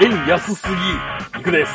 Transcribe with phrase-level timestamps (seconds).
[0.00, 0.66] 円安す
[1.34, 1.72] ぎ、いくです。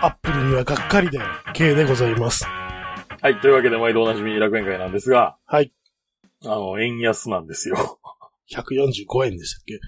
[0.00, 1.18] アップルにはがっかりで、
[1.52, 2.44] K でございます。
[2.44, 3.40] はい。
[3.40, 5.72] というわけで、毎度おなじみ楽園会なんですが、はい。
[6.44, 7.98] あの、円安なんですよ。
[8.52, 9.80] 145円でしたっけ？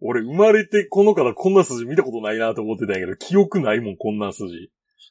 [0.00, 4.70] 俺、生まれてこのからこんな数字見たことないなと思ってたんやけど、記憶ないもん、こんな数字。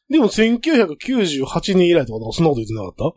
[0.09, 3.14] でも1998年以来とかそんなこと言ってなかっ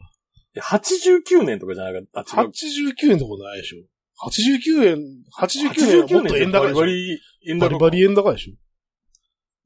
[0.56, 2.50] え89年とかじゃなかったたあ、違う。
[2.50, 3.78] ?89 円とかないでしょ
[4.22, 4.98] ?89 円、
[5.38, 7.66] 89年はもっと円高でしょバリバリ円高。
[7.66, 8.52] バリバリ円高でしょ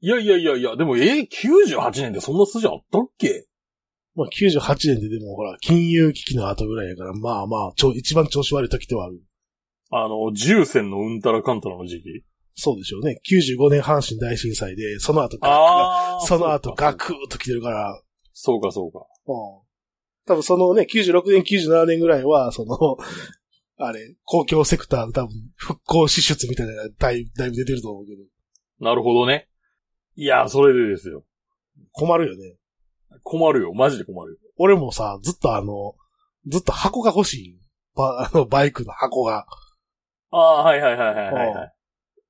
[0.01, 3.45] いやいやいやいや、でも、えー、98年ってそんな数字あったっけ？
[4.15, 4.61] まあ98
[4.93, 9.21] 年ででもほら、金融危機の後ぐらいやから、まあまあ、ちょ、一番調子悪い時ではある。
[9.91, 12.23] あの、重戦のうんたらかんたらの時期？
[12.55, 13.19] そうでしょうね。
[13.29, 18.01] 95年阪神大震災で、その後ガクその後ガがクーッと来てるから、
[18.33, 18.99] そうか、そうか。
[19.27, 19.31] う
[19.65, 19.69] ん
[20.25, 22.77] 多分そのね、96年、97年ぐらいは、その、
[23.81, 28.23] あれ、公共セクターの多分、復興支出みたいなのがだいだいぶ出てると思うけど、
[28.79, 29.47] なるほどね。
[30.15, 31.23] いや、それでですよ。
[31.93, 32.57] 困るよね。
[33.23, 33.73] 困るよ。
[33.73, 34.37] マジで困るよ。
[34.57, 35.95] 俺もさ、ずっとあの、
[36.47, 37.59] ずっと箱が欲しい。
[37.95, 39.45] バあのバイクの箱が。
[40.31, 41.73] ああ、はいはいはいはいはい、はい。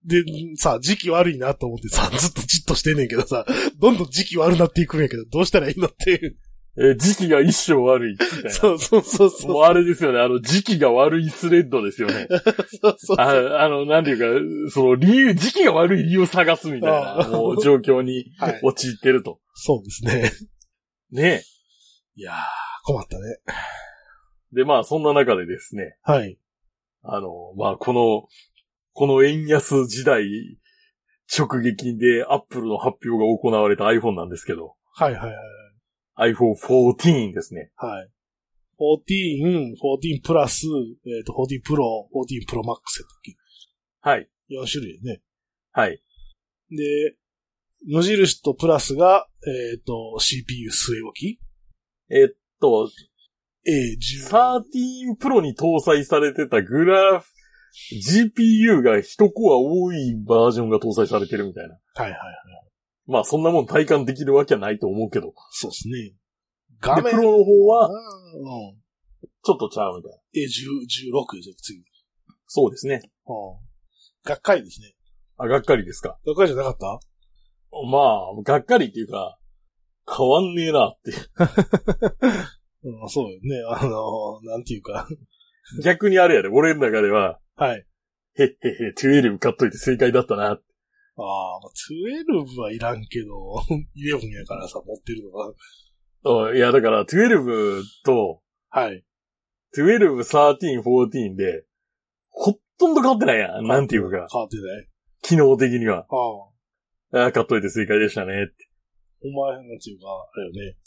[0.05, 0.23] で、
[0.55, 3.45] さ、時期悪いなと思ってさ、ずっとじっとしてんねんけどさ、
[3.79, 6.37] どんどん時期悪なっていくんやけど、どうしたらいいのっていう。
[6.81, 8.11] えー時期が一生悪い。
[8.13, 8.49] みたいな。
[8.49, 9.51] そうそうそうそう。
[9.51, 10.19] もうあれですよね。
[10.19, 12.27] あの、時期が悪いスレッドですよね。
[12.81, 19.39] そうそうああの、なんていうか、その理由、時期が悪い理由を探すみたいあな、もう状況にはい陥ってると。
[19.53, 20.31] そうですね。
[21.11, 21.43] ね
[22.15, 22.35] いやー、
[22.85, 23.39] 困ったね。
[24.53, 26.37] で、まあ、そんな中でですね、はい。
[27.03, 28.27] あの、まあ、この、
[28.93, 30.25] この円安時代
[31.37, 35.35] 直撃でアップルの発表が行われた iPhone なんですけど、はいはいはい。
[36.19, 37.71] iPhone 14ですね。
[37.75, 38.09] はい。
[38.79, 40.65] 14、14プラス、
[41.05, 42.79] えっ、と、14 Pro、14 Pro Max やったっ
[43.23, 43.35] け？
[44.01, 44.29] はい。
[44.49, 45.21] ?4 種類ね。
[45.71, 46.01] はい。
[46.71, 47.15] で、
[47.85, 51.39] 無印とプラスが、えっ、と、CPU 据え置き？
[52.09, 52.89] えっと、
[53.67, 54.29] ?A10。
[54.29, 57.27] 13 Pro に搭載されてたグラフ、
[57.93, 61.75] GPU が一コア多いバージョンが搭載されてるみたいな。
[61.75, 62.19] はいはいはい。
[63.05, 65.33] まあそんなもん体感できるわけはないと思うけど。
[65.51, 66.13] そうですね。
[66.81, 67.95] で、画面プロの方はうん。
[69.43, 70.17] ちょっとちゃうみたいな。
[70.35, 71.83] A10、16ですよ、次。
[72.47, 73.01] そうですね。
[73.27, 74.29] うん。
[74.29, 74.93] がっかりですね。
[75.37, 76.19] あ、がっかりですか。
[76.25, 76.99] がっかりじゃなかった？
[77.91, 79.37] まあ、がっかりっていうか、
[80.17, 81.11] 変わんねえなって。
[82.83, 83.61] うん、そうよね。
[83.69, 85.07] あの、なんていうか。
[85.83, 87.85] 逆にあれやで、俺の中では、はい。
[88.35, 90.45] へっへっへ、12買っといて正解だったな。
[90.45, 91.71] ああ、まあ
[92.55, 93.55] 12はいらんけど、
[93.95, 95.31] 11やからさ、持ってるの
[96.23, 96.49] は。
[96.49, 99.03] あいや、だから12と、はい。
[99.77, 101.65] 12、13、14で、
[102.29, 103.67] ほとんど変わってないやん。
[103.67, 104.87] なんていうか、変わってない。
[105.21, 106.05] 機能的には。
[107.11, 107.27] ああ。
[107.27, 108.47] あ買っといて正解でしたね。
[109.23, 110.77] お前、なんていうか、あれよね。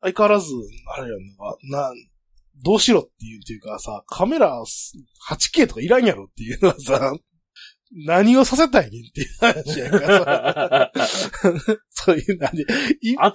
[0.00, 0.52] 相変わらず、
[0.96, 1.92] あれやんな、な、
[2.62, 4.62] どうしろっていうっていうかさ、カメラ
[5.28, 7.12] 8K とかいらんやろっていうのはさ、
[7.92, 10.92] 何をさせたいねんっていう話やから。
[11.06, 11.30] さ。
[11.90, 12.64] そういう、なんで、
[13.00, 13.32] 一般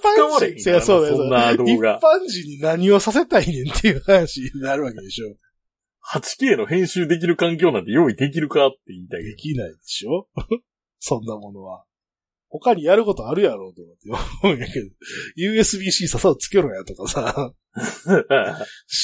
[0.53, 4.41] 人、そうだよそんな動一画般人に何をさせたいねんっていう話。
[4.53, 5.35] になるわけでしょ。
[6.13, 10.27] 8K の編集できる環境なんて用意できるかって言いたいけできないでしょ。
[10.99, 11.85] そんなものは。
[12.51, 14.09] 他にやることあるやろうと思って
[14.43, 14.87] 思うんやけど、
[15.37, 17.55] USB-C ささをつけろやとかさ、ど。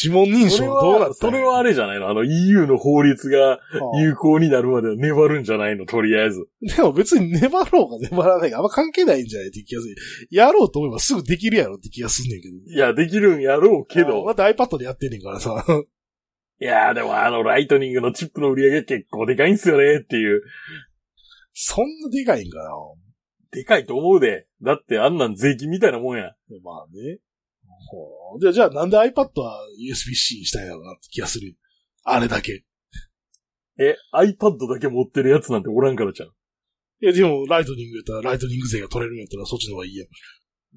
[0.03, 2.09] 指紋認証は、どうなったそれはあれじゃないの？
[2.09, 3.59] あの EU の法律が
[4.02, 5.85] 有効になるまでは粘るんじゃないの？
[5.85, 6.46] とりあえず。
[6.62, 9.96] でも別に粘ろうが粘らないがあんま関係ないんじゃないって気がする。
[10.29, 12.56] やろうと思えばすぐできるやろって気がすんねんけど。
[12.69, 14.25] いや、できるんやろうけど。
[14.25, 15.66] だって iPad でやってんねんからさ。
[16.59, 20.41] いやーでもあのライトニングのチップの売り上げ結構でかいんすよねっていう。
[21.53, 22.72] そんなでかいんかな
[23.52, 24.47] でかいと思うで。
[24.62, 26.35] だってあんなん税金みたいなもんや。
[26.63, 27.19] まあね。
[27.90, 31.55] ほうでじゃあなんで iPad は USB-C にしたんやろうなって気がする。
[32.03, 32.64] あれだけ。
[33.79, 36.34] え、iPad だけ持ってるやつなんておらんからちゃう。
[37.02, 40.08] いやでもライトニングやったらライトニング税が取れるんやったらそっちの方がいいやん。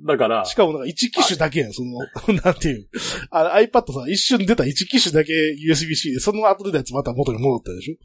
[0.06, 1.98] だから、しかもなんか1機種だけやん、その、
[2.42, 2.88] なんていう。
[3.30, 7.96] あの iPad さ、一瞬出た1機種だけ USB-C で、その後出たやつまた元に戻ったでしょ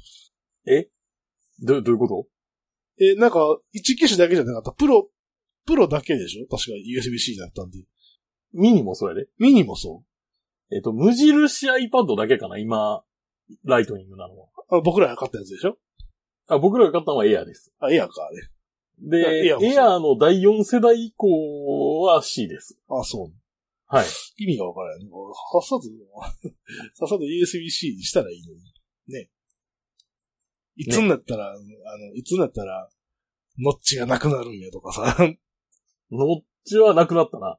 [1.62, 2.35] ど、どういうこと？
[3.00, 3.40] え、なんか、
[3.76, 4.72] 1機種だけじゃなかった。
[4.72, 5.10] プロ、
[5.66, 6.48] プロだけでしょ？
[6.48, 7.80] 確か USB-C になったんで。
[8.54, 9.28] ミニもそうやで。
[9.38, 10.04] ミニもそ
[10.72, 13.04] えっと、無印 iPad だけかな今、
[13.64, 14.48] ライトニングなのは。
[14.72, 15.78] うあ僕らが買ったやつでしょ？
[16.48, 17.74] あ、僕らが買ったのはエアです。
[17.80, 18.42] あ、エアか、あれ。
[18.98, 22.78] で、エアエアの第4世代以降は C です。
[22.88, 23.34] あ、そう。
[23.88, 24.06] はい。
[24.38, 25.06] 意味がわからない。
[25.06, 25.82] さっさと、
[26.96, 28.62] さっさと USB-C にしたらいいのに。
[29.08, 29.30] ね。
[30.75, 31.60] いつになったら、あの、
[32.16, 32.89] いつになったら、
[33.60, 35.18] ノッチがなくなるんやとかさ。
[36.12, 37.57] ノッチはなくなったな。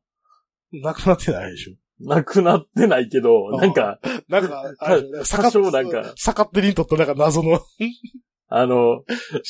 [0.73, 1.75] なくなってないでしょ。
[1.99, 7.61] なくなってないけど、あなんか、なんか、多少なんか逆ってにとったなんか謎の
[8.49, 9.03] あの、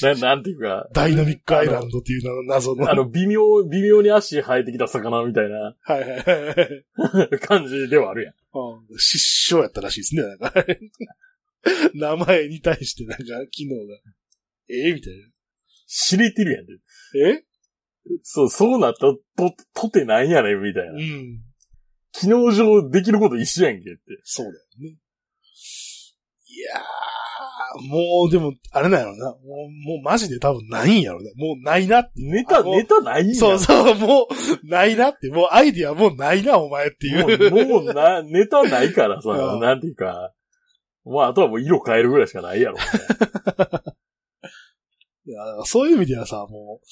[0.03, 2.91] ななんていうか、ダイナミックアイランドっていうの謎の。
[2.91, 6.45] あの、微妙、微妙に足生えてきた魚みたいなはいはいはい
[7.19, 7.39] はい。
[7.41, 8.35] 感じではあるやん。
[8.55, 10.55] うん失笑やったらしいですね、なんか。
[11.95, 13.95] 名前に対してなんか、機能が。
[14.69, 15.13] ええみたい
[15.87, 16.67] 知れてるやん。
[16.67, 16.75] な。
[17.37, 17.45] え？
[18.23, 19.21] そう、そうなったと、
[19.75, 20.97] とてなんやねん、みたいなう。
[20.97, 21.41] ん。
[22.13, 24.01] 機能上できること一緒やんけって。
[24.25, 24.97] そうだよね。
[26.49, 29.31] いやー、もうでも、あれなんやろな。
[29.31, 31.31] もう、もうマジで多分ないんやろな。
[31.37, 32.11] もうないなって。
[32.17, 34.29] ネタ、ネタないんやそうそう、も
[34.63, 35.29] う、ないなって。
[35.29, 37.51] もうアイディアもうないな、お前っていう。
[37.51, 40.33] もう、もうな、ネタないからさ う、んなんていうか、
[41.07, 42.77] まあ、あとはもう色変えるぐらいしかないやろ。
[45.27, 46.87] いや、そういう意味ではさ、もう、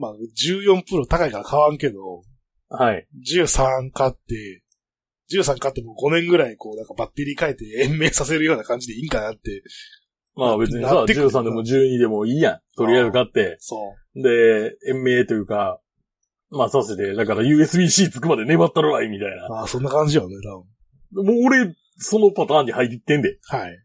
[0.00, 2.22] まあ、14プロ高いから買わんけど、
[2.68, 3.06] はい。
[3.34, 4.62] 13買って、
[5.32, 9.62] 13買っても5年ぐらいこう、なんかバッテリー変えて延命させるような感じでいいんかなって。
[10.36, 12.60] まあ別にさ、なってくる13でも12でもいいやん。
[12.76, 13.56] とりあえず買って。
[13.60, 14.22] そう。
[14.22, 15.80] で、延命というか、
[16.50, 19.46] まあさせて、だから USB-C つくまで粘ったるわい、みたいな。
[19.60, 20.36] ああ、そんな感じよね、
[21.12, 21.34] 多分。
[21.34, 23.38] もう俺、そのパターンに入ってんで。
[23.48, 23.78] はい。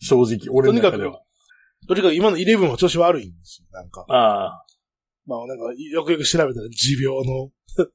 [0.00, 1.20] 正直、俺の中では。
[1.86, 4.04] とにかく今の11は調子悪いんですよ、なんか。
[4.08, 4.66] ああ。
[5.26, 7.50] まあなんか、よくよく調べたら持病の、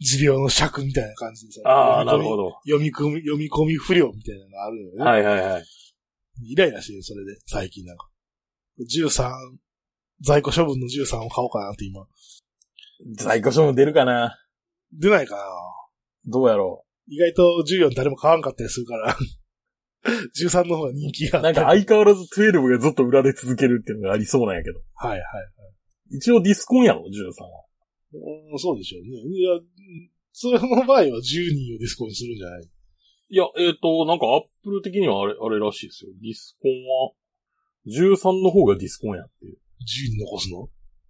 [0.00, 1.60] 持病の尺みたいな感じでさ。
[1.64, 2.28] ああ、なるど。
[2.28, 2.52] ほど。
[2.64, 5.04] 読み込み、読み込み不良みたいなのがあるのよね。
[5.04, 5.64] はいはいはい。
[6.44, 8.08] イライラしてる、それで、最近なんか。
[8.80, 9.30] 13、
[10.22, 12.06] 在庫処分の13を買おうかなって今。
[13.16, 14.38] 在庫処分出るかな
[14.92, 15.42] 出ないかな
[16.26, 19.16] どうやろ意外と14誰も買わんかったりするから。
[20.36, 24.80] 13の方が人気がなんか相変わらず12がずっと売られ続けるっていうのがありそうなんやけど。
[24.94, 25.22] はいはい。
[26.16, 27.04] 一応ディスコンやろ、13
[27.44, 27.64] は。
[28.52, 29.08] うんそうでしょうね。
[29.36, 29.62] いや、うん
[30.32, 31.10] それの場合は10
[31.54, 32.62] 人をディスコにするんじゃない？
[33.30, 36.10] いや、えっ、と、なんかアップル的にはあれ、あれらしいですよ。
[36.20, 37.12] ディスコンは、
[37.86, 39.54] 13の方がディスコンやっていう。
[39.54, 40.68] ?10 人残すの？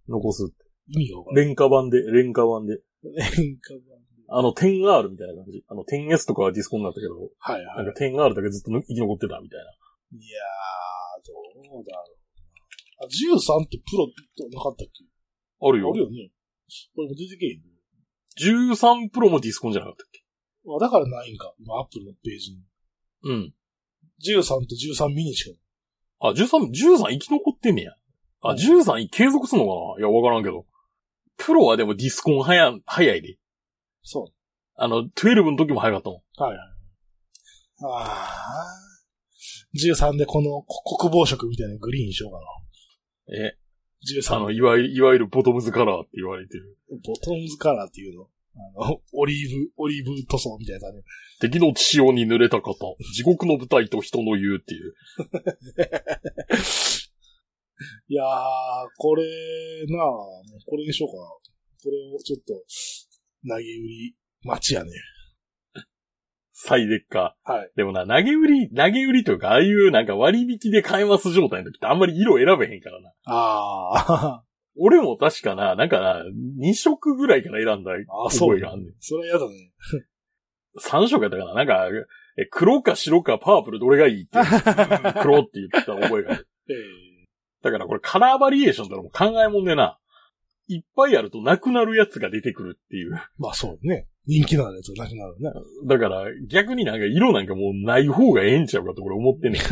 [0.09, 0.65] 残すって。
[0.89, 1.45] 意味がわからない。
[1.45, 2.73] 廉価版で、廉価版で。
[3.03, 5.63] 廉価版あの、10R みたいな感じ。
[5.67, 9.65] あの、10S とかはディスコンだったけど、はいはなんか 10R だけずっと生き残ってたみたいな。
[10.17, 10.23] い。
[10.23, 12.07] いやー、どうだろう
[12.99, 13.05] な。
[13.05, 15.03] あ、13ってプロとなかったっけ？
[15.61, 15.91] あるよ。
[15.91, 16.31] あるよね。
[16.95, 17.63] これも出てけえへんね。
[18.39, 20.23] 13プロもディスコンじゃなかったっけ？
[20.65, 21.53] あ、だからないんか。
[21.59, 22.63] 今、アップルのページに。
[23.23, 23.53] うん。
[24.25, 24.75] 13と
[25.05, 25.59] 13ミニしかない。
[26.19, 27.93] あ、13、13生き残ってんねや。
[28.41, 29.99] あ、13継続すんのかな？
[29.99, 30.65] いや、わからんけど。
[31.37, 33.37] プロはでもディスコン早、早いで。
[34.03, 34.31] そ
[34.75, 36.19] あの、12の時も早かったもん。
[36.19, 36.43] う。
[36.43, 36.67] はいはい。
[37.83, 38.83] ああ。
[39.75, 42.45] 13でこのこ国防色みたいなグリーンにしようかな。
[43.35, 43.57] え、
[44.21, 46.77] 13あの、いわゆる、いわゆるボトムズカラーって言われてる。
[47.05, 48.27] ボトンズカラーっていうの？
[48.55, 51.01] あの、 オリーブ、オリーブ塗装みたいなね。
[51.39, 52.75] 敵の血潮に濡れた方、
[53.15, 54.93] 地獄の舞台と人の言うっていう。
[58.07, 58.27] いやー、
[58.97, 59.23] これ
[59.87, 61.23] なあ、もうこれにしようかな。
[61.83, 62.53] これをちょっと、
[63.47, 64.91] 投げ売り待ちやね。
[66.55, 67.71] サイデッカはい。
[67.73, 67.77] ー。
[67.77, 73.11] でもな、投げ売り、投げ売りというか、ああいうなんか割引で買えます状態の時ってあんまり色選べへんからな。
[73.25, 74.43] ああ、
[74.77, 76.23] 俺も確かな、なんかな、
[76.61, 77.91] 2色ぐらいから選んだ
[78.25, 78.93] あそう覚えがあんねん。
[78.99, 79.71] それは嫌だね。
[80.79, 81.87] 3色やったかななんか、
[82.37, 86.47] え、黒か白かパープルどれがいいって、 うん黒って言った覚えがある。
[86.69, 86.73] え
[87.61, 89.97] だからこれカラーバリエーションってのも考えもんでな、
[90.67, 93.13] いっぱいあるとなくなるやつが出てくるっていう。
[93.13, 94.07] ーまあそうね。
[94.25, 95.51] 人気のあるやつがなくなるね。
[95.87, 99.61] だから逆になんか色なんかもうない方がええんちゃうかと俺思ってんねん。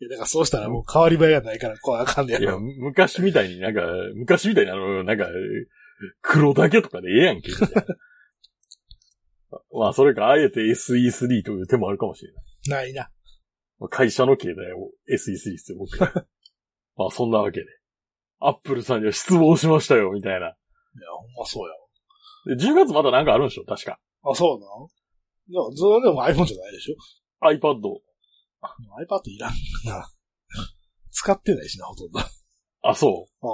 [0.00, 2.60] いや、だからそうしたらもう変わり映えがないから、こうあかんねやいや、ろ。
[2.60, 3.82] 昔みたいになんか、
[4.14, 5.28] 昔みたいにあの、なんか、
[6.20, 7.50] 黒だけとかでええやんけ。
[9.72, 12.44] まあ、それか、あえて SE3 という手もあるかもしれない。
[12.68, 13.10] ないな。
[13.78, 15.98] まあ会社の携帯を SE3 ですよ、僕。
[16.96, 17.66] まあ、そんなわけで。
[18.46, 20.38] アップルさんには失望しましたよ、みたいな。
[20.38, 20.54] いや、
[21.16, 23.98] ほんまそうやで10月まだなんかあるんでしょ確か。
[24.22, 24.32] わ。
[24.32, 24.88] あ、そうなの
[25.48, 26.96] いや、それでも iPhone じゃないでしょ
[27.42, 27.80] iPad。
[28.60, 29.52] iPad いらん
[29.86, 30.10] な。
[31.10, 32.20] 使ってないしな、ほとんど。
[32.20, 32.30] あ
[32.82, 33.46] あ、そう。
[33.46, 33.48] あ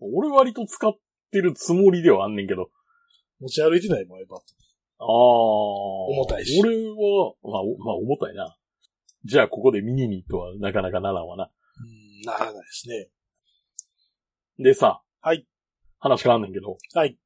[0.00, 0.92] 俺割と使っ
[1.32, 2.70] てるつもりではあんねんけど。
[3.40, 4.36] 持ち歩いてないもん、iPad。
[4.98, 5.06] ああ。
[5.06, 8.54] 重たいし俺は、まあ、おまあ、重たいな。
[9.24, 11.50] じゃあ、ここでミニにとはなかなかならんわな。
[11.80, 13.08] うん、ならないですね。
[14.62, 15.02] でさ。
[15.22, 15.46] はい。
[15.98, 16.76] 話変わんねんけど。
[16.94, 17.18] はい。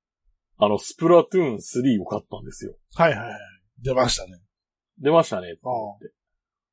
[0.57, 2.77] あの、スプラトゥーン3を買ったんですよ。
[2.95, 3.31] はいはいはい。
[3.83, 4.41] 出ましたね。
[5.01, 5.57] 出ましたね。
[5.57, 6.15] と思って。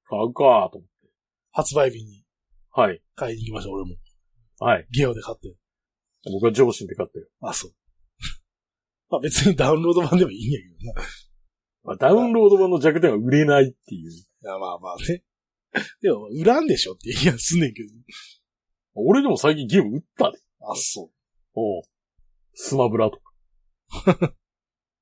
[0.07, 1.09] 買うかと思って。
[1.51, 2.23] 発売日に
[2.69, 3.01] はい。
[3.15, 3.95] 買いに行きました、俺も。
[4.59, 4.87] はい。
[4.91, 5.57] ゲオで買ってる。
[6.31, 7.25] 僕は上司で買ったよ。
[7.41, 7.71] あ、そう。
[9.09, 11.01] まあ別にダウンロード版でもいいんやけどな。
[11.83, 14.11] まあ、ダウンロード版の弱点は売れないっていう。
[14.11, 15.23] いや、まあまあね。
[16.01, 17.89] でも、売らんでしょって言いやすんねんけど。
[18.93, 20.37] 俺でも最近ゲーム売ったで。
[20.61, 21.09] あ、そ
[21.53, 21.83] おう
[22.53, 23.31] スマブラとか。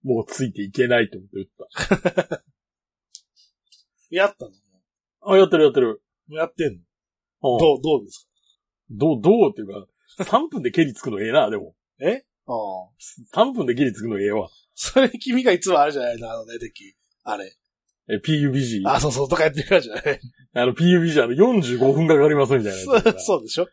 [0.04, 1.68] もうついていけないと思って売っう。
[4.16, 4.52] やったの？
[4.52, 4.58] た。
[5.32, 6.02] あ、やってるやってる。
[6.28, 6.80] もうやってんの？
[7.42, 8.28] うんどう、どうです
[8.90, 9.88] どう、どうっていうか、
[10.24, 11.76] 3分で蹴りつくのええな、でも。
[12.00, 12.26] かえ？
[12.48, 13.44] ああ。
[13.44, 14.50] 3分で蹴りつくのええわ。
[14.74, 16.96] それ君がいつもあるじゃないの、あのね、敵。
[17.24, 17.59] あれ。
[18.10, 18.82] え、PUBG。
[18.86, 20.20] あ、そうそう、とかやってるからじゃない。
[20.56, 23.20] あの PUBG あの45分かかりますみたいなやつだから。
[23.20, 23.68] そうでしょ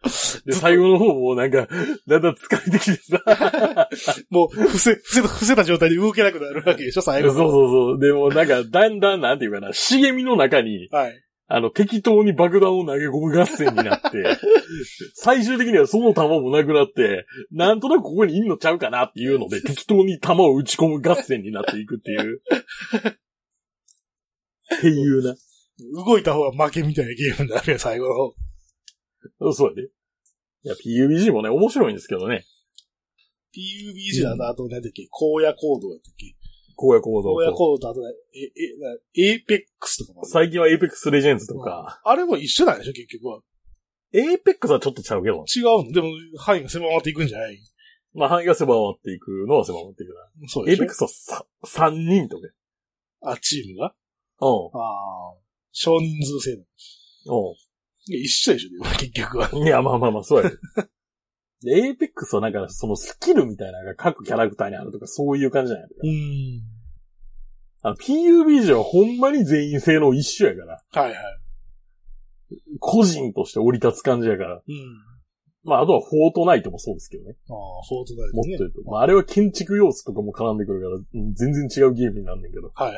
[0.44, 1.66] で、最後の方もなんか、
[2.06, 3.88] だんだん疲れてきてさ。
[4.28, 7.48] もう、伏せ、伏せた、伏せた状態で動けなくなるわけでしょ、最そうそう。
[7.48, 7.98] そう。
[7.98, 11.22] でもなんか、だんだんなんていうかな、茂みの中に、はい。
[11.48, 14.36] あの、適当に爆弾を投げ込む合戦になって、
[15.14, 22.40] 最終的にはその弾もなくなって、なんとなくここにいんのちゃうかなっていうので、適当に弾を打ち込む合戦になっていくっていう。
[24.74, 25.36] っていうな。
[26.04, 29.52] 動いた方が負けみたいなゲームになるよ、最後の方。
[29.52, 29.82] そうやで。
[29.82, 29.88] い
[30.68, 32.44] や、PUBG もね、面白いんですけどね。
[33.54, 36.34] PUBG だと、あと、なんだっけ、荒野行動やったっけ？
[36.78, 37.56] 荒野行動荒野と。
[37.56, 40.24] 行動とあとね、え、え、なエーペックスとかも。
[40.26, 42.00] 最近は Apex Legends とか。
[42.04, 43.40] あれも一緒なんでしょ、結局は。
[44.14, 45.44] Apex はちょっとちゃうけど。
[45.54, 46.08] 違うのでも、
[46.38, 47.58] 範囲が狭まっていくんじゃない？
[48.14, 50.48] まあ、範囲が狭まっていくのは狭まっていくな。
[50.48, 52.48] そうでしょ？Apex はさ3人とか。
[53.22, 53.94] あ、チームが？
[54.40, 54.44] う
[54.76, 55.34] ああ。
[55.72, 56.56] 少人数制
[57.26, 57.50] の。
[57.50, 57.52] ん。
[57.52, 57.54] う
[58.08, 59.50] 一緒でしょ、でも 結局は。
[59.52, 60.56] いや、まあまあまあ、そうやで。
[61.62, 66.62] で、エイペックスはなんか、そのスキルみたいなのが各キャラクターにあるとか、そういう感じじゃないうん。
[67.82, 71.18] あの、PUBG はほんまに全員性能一緒やから、はいはい。
[72.78, 74.56] 個人として降り立つ感じやから。
[74.56, 74.62] うん。
[75.64, 77.34] まあ、あとはフォートナイトもそうですけどね。
[77.48, 77.56] ああ、
[77.88, 78.48] フォートナイトね。
[78.50, 78.90] もっと言うと。
[78.90, 82.70] まあ、あれは建築要素とかも絡んでくるから、うん全然違うゲームになるんだけど。
[82.74, 82.96] はいはい。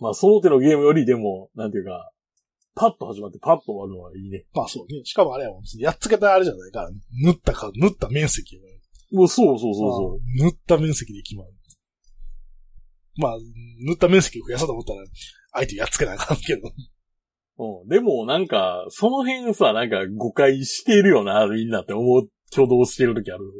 [0.00, 2.10] まあ、その手のゲームよりでも、なんていうか、
[2.74, 4.44] パッと始まってパッと終わるのはいいね。
[4.54, 5.04] まあそうね。
[5.04, 5.62] しかもあれやもん。
[5.78, 6.96] やっつけたあれじゃないからね。
[7.22, 8.72] 塗ったか、塗った面積やから
[9.12, 11.50] もうそうそうそうそ塗った面積で決まる。
[13.16, 13.38] まあ、
[13.86, 15.04] 塗った面積を増やそうと思ったら、
[15.52, 16.68] 相手やっつけなあかんけど。
[17.58, 17.82] う。
[17.82, 17.88] うん。
[17.88, 23.50] でも、なんか、その辺さ、なんか誤解してるよな、みんなって思う、挙動してる時あるよ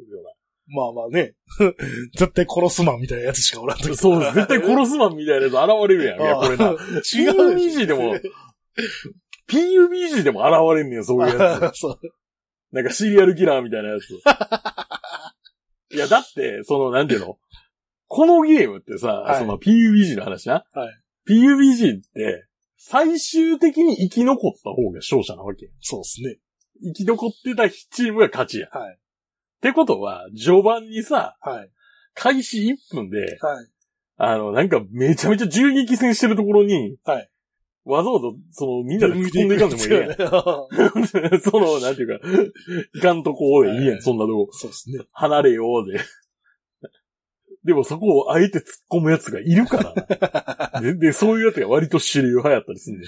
[0.70, 1.34] まあまあね。
[2.16, 3.96] 絶対殺すマンみたいなやつしかおらんとな。
[3.96, 6.20] そう、絶対殺すマンみたいなやつ現れるやん。
[6.20, 6.72] いや、これな。
[6.72, 8.16] PUBG でも
[9.48, 11.82] PUBG でも現れんねん、そういうやつ。
[12.72, 14.10] なんかシリアルキラーみたいなやつ。
[15.92, 17.38] いや、だって、その、なんていうの？
[18.06, 20.64] このゲームってさ、はいその PUBG の話な。
[20.72, 20.94] はい
[21.28, 22.46] PUBG って、
[22.76, 25.72] 最終的に生き残った方が勝者なわけや。
[25.80, 26.38] そうですね。
[26.82, 28.68] 生き残ってたチームが勝ちや。
[28.68, 28.98] っはい。
[29.60, 31.70] てことは、序盤にさ、はい。
[32.14, 33.66] 開始1分で、はい。
[34.16, 37.30] あの、なんかめちゃめちゃ銃撃戦してるところに、はい。
[37.84, 40.08] わざわざ、その、みんなで突っ込んでいかんでもいいやん。
[41.32, 41.40] ね。
[41.40, 42.26] その、なんていうか、
[42.94, 44.48] いかんとこでいいやん、はいそんなとこ。
[44.52, 45.04] そうですね。
[45.12, 46.00] 離れようで。
[47.64, 50.80] でもそこをあえて突っ込むやつがいるからな。
[50.80, 53.06] でで、そういうやつが割と主流派やったりするんで。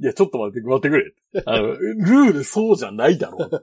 [0.00, 1.12] いや、ちょっと待って、待ってくれ。
[1.46, 3.62] あの、ルールそうじゃないだろう。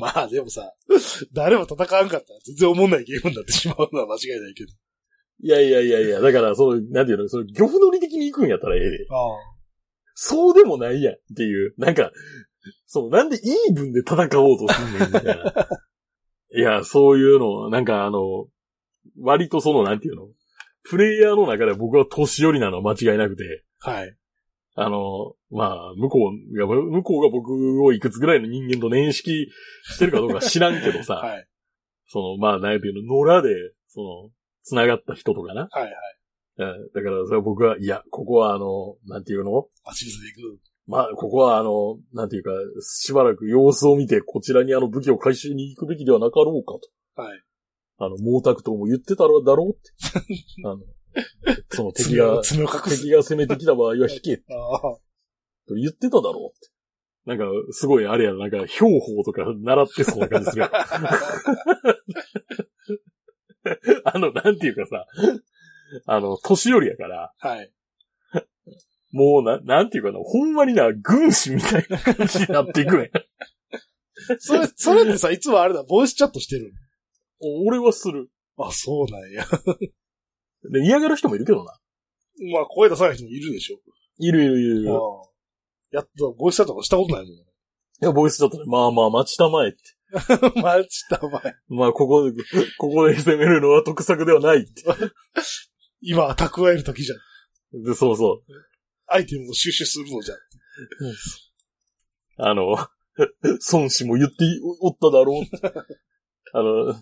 [0.00, 0.72] まあでもさ、
[1.32, 4.72] 誰も戦わんかったら全然思んないゲームになってしまうのは間違いないけど。
[5.44, 9.06] いやいやいやいや、だから、その、なんていうの、その、漁夫乗り的に行くんやったらええで。
[9.10, 9.14] あ
[10.14, 12.12] そうでもないやんっていう、なんか、
[12.86, 15.68] その、なんでイーブンで戦おうとすんねんみたいな。
[16.54, 18.46] いや、そういうの、なんかあの、
[19.18, 20.28] 割とその、なんていうの、
[20.84, 23.90] プレイヤーの中で僕は年寄りなのは間違いなくて、あ。
[23.90, 24.16] はい。
[24.74, 29.48] あの、まあ、向こうが、向こうが僕をいくつぐらいの人間と認識
[29.84, 31.46] してるかどうか知らんけどさ、はい。
[32.06, 33.50] その、まあ、なんていうの、野良で、
[33.88, 34.30] その、
[34.62, 35.68] 繋がった人とかな。
[35.70, 35.92] はいはい。
[36.58, 39.66] うんだから、それは僕は、いや、ここはあの、なんていうの？
[39.84, 40.60] 足水で行く。
[40.86, 42.50] まあ、ここはあの、なんていうか、
[42.82, 46.78] しばらく様子を見て、こちらにあの武器を回収に行くべきではなかろうか
[47.16, 47.22] と。
[47.22, 47.42] はい。
[47.98, 49.90] あの、毛沢東も言ってたろだろうって。
[50.66, 50.78] あの、
[51.70, 53.02] その敵が、爪を爪を隠す。
[53.02, 54.38] 敵が攻めてきた場合は引け。
[54.38, 54.44] と
[55.74, 56.68] 言ってただろうって。
[57.24, 60.64] なんか、すごいあれやな、なんか、標法とか習ってそうな感じする。
[64.04, 65.06] あの、なんていうかさ、
[66.06, 67.72] あの、年寄りやから、はい。
[69.12, 73.10] もうな、なんていうかな、ほんまにな、軍師みたいな感じになっていくね。
[74.38, 76.72] それ、それってさ、いつもあれだ、ボイスチャットしてる
[77.66, 78.30] 俺はする。
[78.58, 79.44] のあ、そうなんや。
[80.70, 81.78] で、嫌がる人もいるけどな。
[82.52, 83.78] まあ、声出さない人もいるでしょ。
[84.18, 84.94] いるいるいるいる。
[84.94, 84.98] ああ。
[85.92, 87.34] やっと、ボイスチャットとかしたことないもん。
[87.34, 87.44] い
[88.00, 89.78] や、ボイスチャットで、まあまあ、待ちたまえって。
[90.60, 91.54] 待ちたまえ。
[91.68, 92.42] まあ、ここで、
[92.78, 94.82] ここで攻めるのは得策ではないって。
[96.00, 97.14] 今は蓄える時じゃ
[97.76, 97.82] ん。
[97.82, 98.52] で、そうそう。
[99.06, 100.38] アイテムを収集するのじゃん。
[102.38, 102.76] あの、
[103.72, 104.36] 孫子も言って
[104.80, 105.42] おっただろう。
[106.54, 106.94] あの、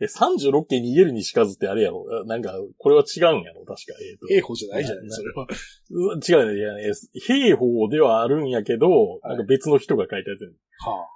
[0.00, 3.94] え、36件逃げるにしかずってあれやろなんか、これは違うんやろ確か。
[4.00, 4.28] えっ、と。
[4.28, 5.46] 兵法じゃないじゃない、なそれは。
[5.90, 6.58] 違うね。
[6.58, 6.92] いや、え
[7.26, 11.08] 兵法ではあるんやけど、はいなんか別の人が書いたやつやねは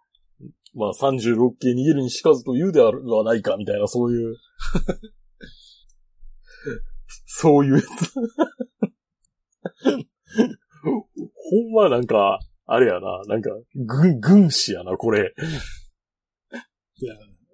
[0.74, 2.92] まあ36件逃げるにしかずと言うでは
[3.24, 4.36] ないか、みたいな、そういう。
[7.26, 7.86] そういうやつ。
[10.82, 10.98] ほ
[11.68, 15.34] んまなんか、あれやな、なんか、軍、軍師やな、これ。
[16.52, 16.58] あ。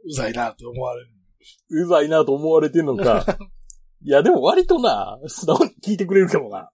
[0.07, 1.11] うざいなって思われる。
[1.71, 3.25] うざいなと思われてんのか。
[4.03, 6.71] いや、でも割とな、素直に聞いてくれるかもな。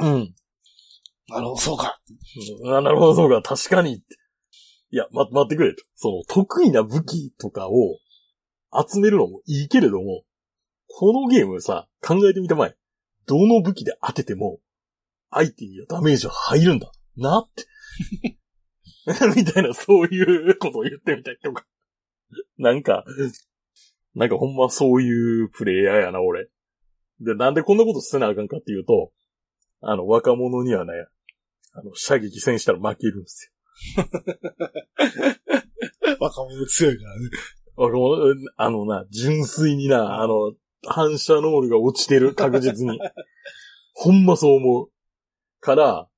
[0.00, 0.06] う。
[0.06, 0.34] うん。
[1.28, 2.00] なるほど、そうか。
[2.62, 4.02] うんあなるほど、そうか、確かに。
[4.92, 5.82] いや、ま、待ってくれと。
[5.94, 7.98] その、得意な武器とかを
[8.88, 10.24] 集めるのもいいけれども、
[10.88, 12.76] このゲームさ、考えてみたまえ。
[13.26, 14.58] どの武器で当てても、
[15.30, 16.90] 相手にはダメージは入るんだ。
[17.16, 17.66] なって。
[19.36, 21.64] みたいな、そういうことを言ってみたりとか。
[22.60, 23.04] なんか、
[24.14, 26.50] なんかほんまそういうプレイヤーやな、俺。
[27.20, 29.12] で、なんでこんなことせなあかんかっていうと、
[29.80, 30.92] あの、若者にはね、
[31.72, 33.52] あの、射撃戦したら負けるんです
[36.20, 37.24] 若者強いからね。
[37.24, 37.30] よ。
[37.76, 40.52] 若者、あのな、純粋にな、あの、
[40.86, 42.98] 反射能力が落ちてる、確実に。
[43.94, 44.90] ほんまそう思う。
[45.60, 46.08] から、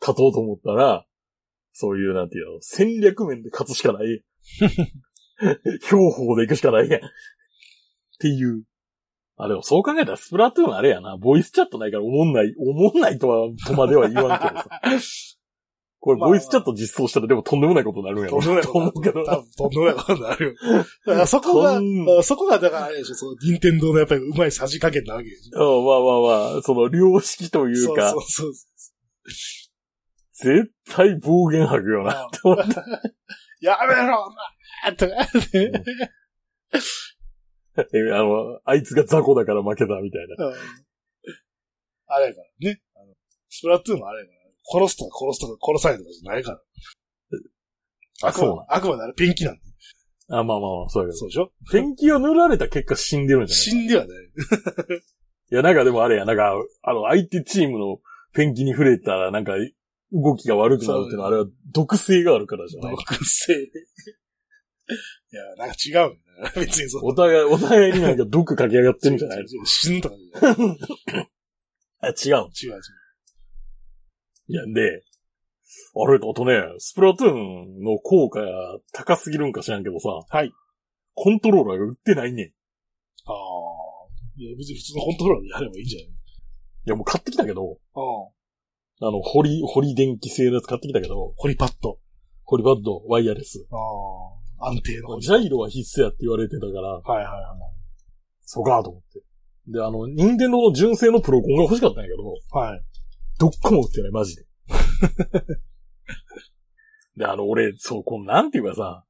[0.00, 1.06] 勝とうと思ったら、
[1.72, 4.22] そういう、なんていうの、戦略面で勝つしかない。
[5.82, 7.00] 標法で行くしかないやん。
[7.00, 7.08] っ
[8.20, 8.62] ていう。
[9.36, 11.16] あ、でもそう考えたらスプラトゥーンあれやな。
[11.16, 14.68] ボイスチャットないから思んない、思んないとは、とまでは言わんけどさ。
[15.98, 18.40] これ、まあボイスチャット実装したらでもとんでもないことになるんやろ。
[18.40, 19.24] とんでもないと思うけど。
[19.24, 20.54] 多分とんでもないことになるよ。
[21.06, 21.80] だからそこが
[22.22, 25.78] そこがだからあれでしょ、その、任天堂のやっぱりうまいさじ加減なわけでしょ。
[25.78, 28.72] うんまあまあまあ、その、良識というか、そうそうそう。
[30.42, 32.26] 絶対暴言吐くよな。
[32.26, 32.84] って思った
[33.62, 34.28] やめろ
[34.84, 35.72] なとかね。
[37.94, 40.46] えあの、あいつが雑魚だから負けたみたいな。
[40.46, 40.54] うん
[42.14, 42.80] あれやからね。
[42.94, 43.14] あの
[43.48, 44.38] スプラトゥーンもあれやから。
[44.80, 46.60] 殺すとか殺すとか殺さないとかじゃないから。
[48.28, 49.60] あ、そうなあくまであれペンキなんで。
[50.28, 51.46] あ、まあまあまあ、そうやけそうでしょ？
[51.46, 51.52] ど。
[51.72, 53.62] ペンキを塗られた結果死んでるんじゃない？
[53.64, 54.24] 死んではない。
[55.50, 57.98] いや、なんかでもあれや、なんか、あの、相手チームの
[58.34, 59.52] ペンキに触れたら、なんか、
[60.12, 63.52] 動きが悪くなるってのは、あれは毒性があるからじゃない毒性。
[63.54, 63.66] い
[65.34, 66.50] や、なんか違うんだよな。
[66.60, 67.06] 別にそう。
[67.06, 70.14] お互い、お互いになんか毒かけ上がってるんじゃない死ぬとか。
[72.00, 72.14] あ、違う。
[72.26, 72.80] 違う違う。
[74.48, 75.02] いや、で、
[75.94, 80.52] あれ、あとね、スプラトゥーンの効果が高すぎるんか知らんけどさ、はい。
[81.14, 82.52] コントローラーが売ってないね
[83.24, 83.34] ああ。
[84.36, 86.08] いや、別に普通のコントローラーでやればいいんじゃない？
[86.86, 88.02] や、もう買ってきたけど、ああ。
[89.02, 91.98] あの、ホリ、ホリ電気製のやつ買ってきたけど、ホリパッド。
[92.44, 93.66] ホリバッド、ワイヤレス。
[93.70, 93.76] あ
[94.64, 94.68] あ。
[94.68, 95.18] 安定の。
[95.18, 97.44] ジャイロは必須やって言われてたから、はいはいはい。
[98.42, 99.24] そうかと思って。
[99.66, 102.22] で、あの、任天堂の純正のプロコンが欲しかったんやけど、
[102.56, 102.84] はい。
[103.40, 104.46] どっこも売ってない、マジで。
[107.16, 109.04] で、あの、俺、そう、この、なんていうかさ、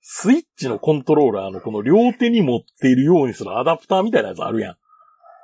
[0.00, 4.76] スイッチのコントローラーのこの両手に持っているようにするアダプターみたいなやつあるやん。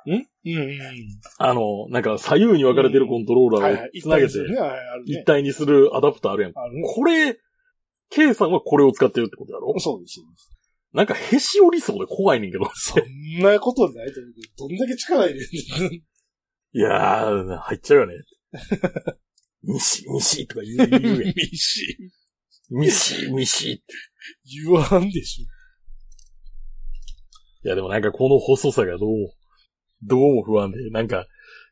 [0.05, 0.27] うん？
[0.45, 0.79] うんうん。
[1.37, 3.69] あの、なんか左右に分かれてるコントローラ。
[3.69, 4.33] ーをつなげて
[5.05, 6.53] 一体にするアダプターあるやん。
[6.53, 7.37] これ、
[8.09, 9.73] K さんはこれを使ってるってことやろ？
[9.79, 10.49] そうです、そうです。
[10.93, 12.69] なんかへし折りそうで怖いねんけど。
[12.75, 15.93] そんなことないと思うけど、どんだけ力入れるん
[16.75, 18.13] いやー、入っちゃうよね。
[19.63, 21.33] ミシ、ミシとか言う言うやん。
[21.33, 21.97] ミシ
[22.69, 23.83] ミシ、ミシって。
[24.63, 25.47] 言わんでしい
[27.67, 29.33] やでもなんかこの細さがどうも、
[30.07, 31.27] どうも不安で、なんか、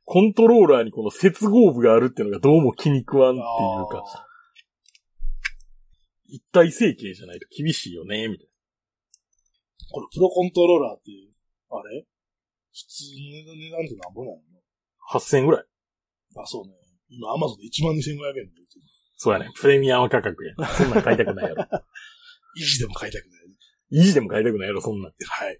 [0.06, 3.82] コントローラーにこの接合部があるっていうのがどうも気に食わんってょ。
[3.82, 4.28] いうか、
[6.28, 8.48] 一体成形じゃないと厳しいよね、みたい
[9.92, 11.12] これ、プロコントローラーって、
[11.70, 12.06] あれ？
[12.74, 13.04] 普通
[13.48, 14.42] の値段ってなんぼなのな。
[15.12, 15.66] 8000円ぐらい。
[16.38, 16.74] あ、そうね。
[17.10, 18.82] 今、アマゾンで1万2500円で売ってる。
[19.18, 19.52] そうやね。
[19.60, 20.56] プレミアム価格や。
[20.70, 21.64] そんなん買いたくないやろ。
[22.58, 24.02] 維持でも買いたくない。
[24.02, 25.12] 維持でも買いたくないやろ、そんなん。
[25.12, 25.60] はい。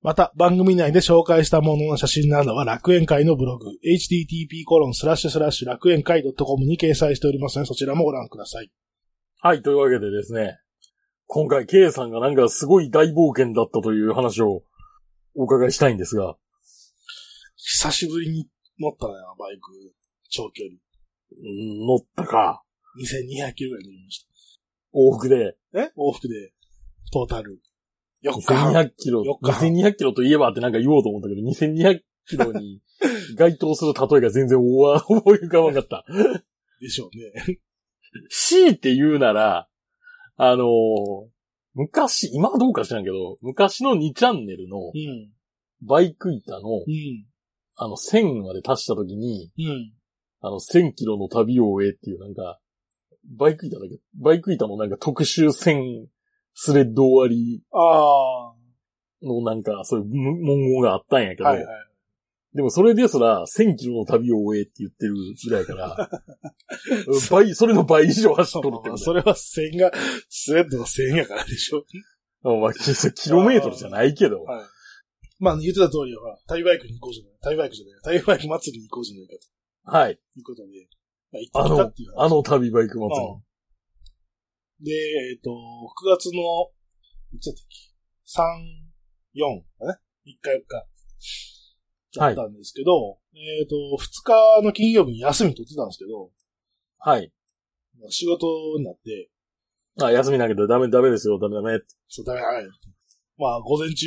[0.00, 8.70] また、番組内で紹介したものの写真などは楽園会のブログ、http コロンスラッシュスラッシュ楽園会 .com に掲載しておりますので、そちらもご覧ください。
[9.40, 10.58] はい、というわけでですね、
[11.26, 14.62] 今回 K さんがなんかすごい大冒険だったという話を
[15.34, 16.36] お伺いしたいんですが、
[17.56, 18.48] 久しぶりに
[18.80, 19.94] 乗ったのよ、バイク、
[20.30, 20.76] 長距離。
[21.30, 22.62] うん乗ったか、
[22.98, 24.26] 2200キロぐらい乗りまし
[24.94, 25.82] 往復で、た。
[25.82, 25.92] え？
[25.96, 26.52] 往復で、
[27.12, 27.60] トータル。
[28.24, 28.72] 4日半。
[28.72, 32.80] 2200キロ、四日半2200キロといえばってなんか言おうと思ったけど、2200キロに
[33.36, 36.04] 該当する例えが全然思わ 思い浮かばなかった。
[36.80, 37.60] でしょうね。
[38.28, 39.68] C って言うなら、
[40.36, 40.68] あのー
[41.74, 45.30] 昔、今はどうか知らんけど、昔の2チャンネルのうん。
[45.80, 47.26] バイク板の、うん。
[47.76, 49.92] あの、1000まで達した時に、うん。
[50.40, 52.58] あの、1000キロの旅を終えっていうなんか、
[53.36, 56.06] バイク板だけ、バイク板のなんか特殊1000
[56.60, 58.52] スレッド終わりああ。
[59.22, 61.86] のなんか、そういう文言があったんやけど、はいはい。
[62.52, 66.10] でもそれですら、1000キロの旅を終えって言ってるぐらいから、
[67.30, 69.92] 倍、それの倍以上走っとるってこと それは線が、
[70.28, 71.84] スレッドの線やからでしょ。
[72.42, 74.42] あまあ、キキロメートルじゃないけど。
[74.42, 74.64] はい。
[75.38, 77.34] まあ、言ってた通りほら、旅バイクに行こうじゃない。
[77.40, 78.18] 旅バイクじゃない。
[78.18, 79.34] 旅バイク祭りに行こうじゃないか
[79.84, 80.12] とはい。
[80.36, 80.88] いうことで、
[81.30, 83.47] まあ、行あってきたのっていう、あの旅バイク祭うん
[84.80, 85.54] で、えっ、と、9
[86.16, 86.40] 月の、
[87.32, 87.78] いつやったっけ
[88.30, 92.18] ?3、4かね ?3 日4日。
[92.18, 96.30] だったんですけど、えっ、と、2日の金曜日に休み取ってたんですけど、
[97.10, 97.10] り。
[97.10, 97.32] はい。
[98.10, 98.46] 仕事
[98.78, 99.30] になって、
[100.00, 101.80] あ、休みなきゃダメ、ダメですよ、ダメダメ。
[102.08, 102.68] そう、ダメだね。
[103.36, 104.06] まあ、午前中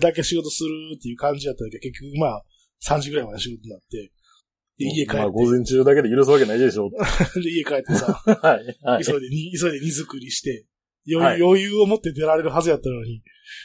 [0.00, 2.44] だけ仕事するっていう感じだったけど、結局まあ、
[2.82, 4.12] 3時ぐらいまで仕事になって、
[4.78, 6.90] で、家帰って、まあ、午前中だけで許すわけないでしょ。
[7.42, 8.12] で、家帰ってさ、
[8.42, 8.78] はい。
[8.82, 9.04] はい。
[9.04, 10.66] 急いでに、急いで荷造りして、
[11.10, 13.22] 余裕,、はい余裕を持って出られるはずやったのに、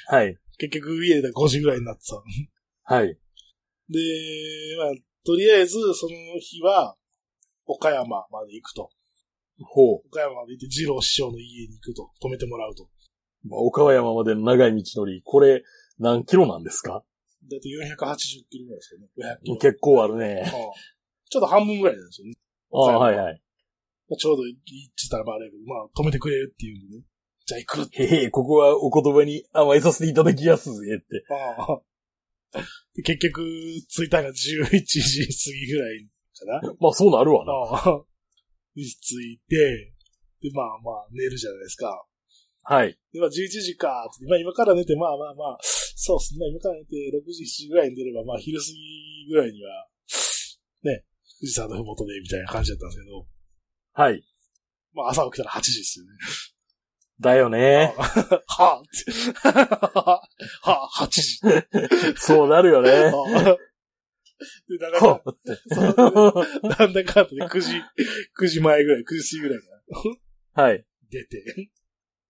[0.07, 0.37] はい。
[0.57, 2.21] 結局家で5時ぐらいになってさ。
[2.83, 3.07] はい。
[3.07, 3.15] で、
[4.77, 4.91] まあ、
[5.25, 6.95] とりあえず、その日は、
[7.65, 8.89] 岡山まで行くと。
[9.63, 10.07] ほう。
[10.07, 12.11] 岡山まで行って、二郎師匠の家に行くと。
[12.21, 12.89] 泊めてもらうと。
[13.43, 15.63] まあ、岡山までの長い道のり、これ、
[15.99, 17.03] 何キロなんですか？
[17.49, 19.07] だいたい480キロぐらいですよね。
[19.17, 19.57] 500キロ。
[19.57, 20.51] 結構あるね。
[21.31, 22.33] うんちょっと半分ぐらいなんですよね。
[22.73, 23.41] ああ、はいはい。
[24.09, 24.61] まあ、ちょうど行っ
[24.99, 27.03] てたらまああれやけど、まあ止めてくれるっていうんでね。
[27.45, 28.03] じゃあ行くって。
[28.03, 31.23] へへ、ここはお言葉に甘えさせていただきやすぜって。
[31.31, 31.81] ああ
[32.95, 33.41] で結局、
[33.87, 36.73] 着いたのが11時過ぎぐらいかな。
[36.81, 37.53] まあ、そうなるわな。
[37.53, 38.03] ああ
[38.75, 39.93] に着いて、
[40.41, 42.05] で、まあまあ寝るじゃないですか。
[42.63, 42.97] はい。
[43.13, 46.47] で、まあ11時か、まあ今から寝て、まあまあまあ、そうっすね。
[46.49, 49.90] 今から寝て6時、7時ぐらいに出れば、まあ昼過ぎぐらいには、ね、
[51.41, 53.25] 富士山のふもとで、みたいな感じだったんですけど、
[53.93, 54.23] はい。
[54.93, 56.11] まあ朝起きたら8時ですよね。
[57.19, 57.93] だよね。
[58.47, 58.83] はぁっ
[59.33, 59.49] て。
[59.51, 61.39] はぁ、8時。
[62.17, 62.89] そうなるよね。
[62.91, 63.71] は ぁ
[64.67, 65.21] で、だか。
[66.65, 67.73] ら、なんだかんだで9時、
[68.39, 69.65] 9時前ぐらい、9時過ぎぐらいか
[70.55, 70.85] らはい。
[71.09, 71.43] 出て、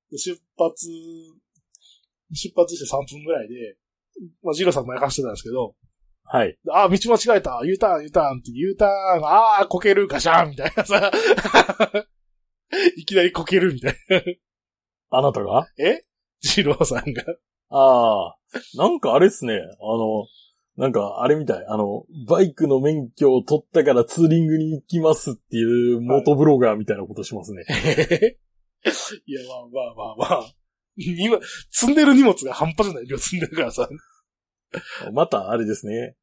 [0.09, 0.87] で出発、
[2.33, 3.77] 出発して3分ぐらいで、
[4.43, 5.75] まあ、ジローさんもやかしてたんですけど、
[6.33, 6.57] はい。
[6.71, 8.91] あ、道間違えた !U ターン、U ターンって、U ターン、
[9.25, 11.11] あー、こけるガシャンみたいなさ、
[12.95, 14.21] いきなりこけるみたいな。
[15.09, 15.67] あなたが？
[15.77, 16.03] え？
[16.39, 17.23] ジローさんが。
[17.69, 18.35] ああ。
[18.75, 19.55] なんかあれっすね。
[19.55, 19.57] あ
[19.97, 20.25] の、
[20.77, 21.65] なんかあれみたい。
[21.67, 27.63] あの、バイクの免許を取ったからツーリングに行きますっていう元ブロガーみたいなことしますね。
[29.25, 30.53] いや、まあまあまあまあ。
[30.95, 31.37] 今、
[31.69, 33.89] 積んでる荷物が半端じゃない量積んでるからさ。
[35.11, 36.15] またあれですね。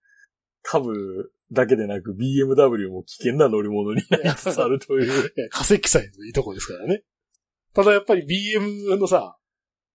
[0.71, 5.33] 株だけでなく BMW も危険な乗り物になりつつあるという。
[5.49, 7.03] 化石さえいいとこですからね。
[7.75, 9.39] ただやっぱり BM のさ、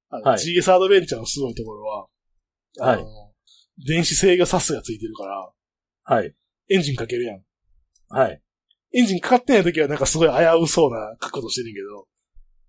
[0.09, 2.07] あのはい GS アドベンチャーのすごいところは、
[2.79, 3.05] あの
[3.85, 5.51] 電子制御サスがついてるから、
[6.05, 6.33] はい。
[6.69, 7.43] エンジンかけるやん。
[8.09, 8.41] はい。
[8.93, 12.07] エンジンかかってない時はなんかすごい危うそうな角度してるけど、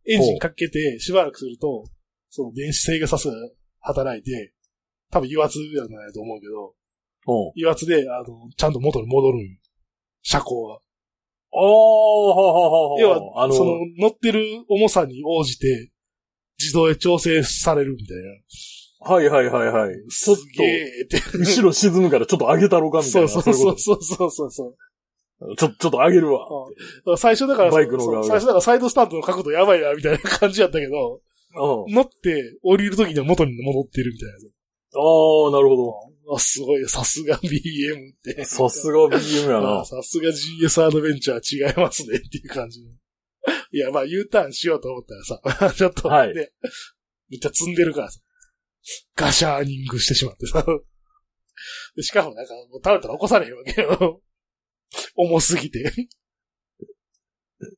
[0.07, 1.85] エンジンかけてしばらくすると、
[2.29, 3.35] その電子制御サスが
[3.81, 4.53] 働いて、
[5.11, 6.75] 多分油圧やないと思うけど、
[7.27, 9.59] 油圧で、あの、ちゃんと元に戻るん。
[10.23, 10.79] 車高が。
[11.53, 15.91] おー、ほうほうほうほう要は、あの、その乗ってる重さに応じて、
[16.59, 19.15] 自動で調整されるみたいな。
[19.15, 19.95] はいはいはいはい。
[20.09, 21.21] ちょっすげえって。
[21.21, 23.29] と、後ろ沈むからちょっと上げたろかみたいな。
[23.29, 24.77] そうそうそうそうそうそう
[25.57, 26.47] ちょ、ちょっと上げるわ。
[27.07, 31.21] うん最初だから、バイクの最初だからサイドスタンドの角度やばいな、みたいな感じやったけど、
[31.87, 31.93] うん。
[31.93, 34.35] 乗って降りる時には元に戻ってるみたいな。
[35.01, 35.77] ああ、なるほ
[36.33, 38.35] あ、すごい、さすが BM って。
[38.35, 38.45] ど。
[38.45, 39.85] さすが BM やなあ。
[39.85, 42.91] さすが GS アドベンチャー違いますねっていう感じの。
[43.73, 46.53] いや、まあ U ターンしようと思ったらさ、 ちょっと、はいね、
[47.29, 48.21] めっちゃ積んでるからさ。
[49.17, 50.65] ガシャーニングしてしまってさ。
[51.97, 54.23] でしかもなんか、もう食べたら起こされへんわけよ。
[55.17, 55.93] 重すぎて。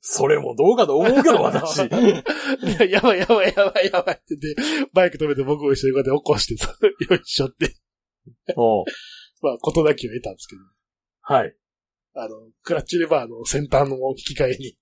[0.01, 1.79] それもどうかと思うけど、私。
[2.91, 7.77] やばいやばいやばいやばいって言って、バイク止めて僕を一緒にこうやって起こしてさ、よいしょって。
[8.57, 8.85] おう
[9.43, 10.63] まあ、ことだけを得たんですけど。
[11.23, 11.57] はい。
[12.15, 14.79] あの、クラッチレバーの先端の引き換えに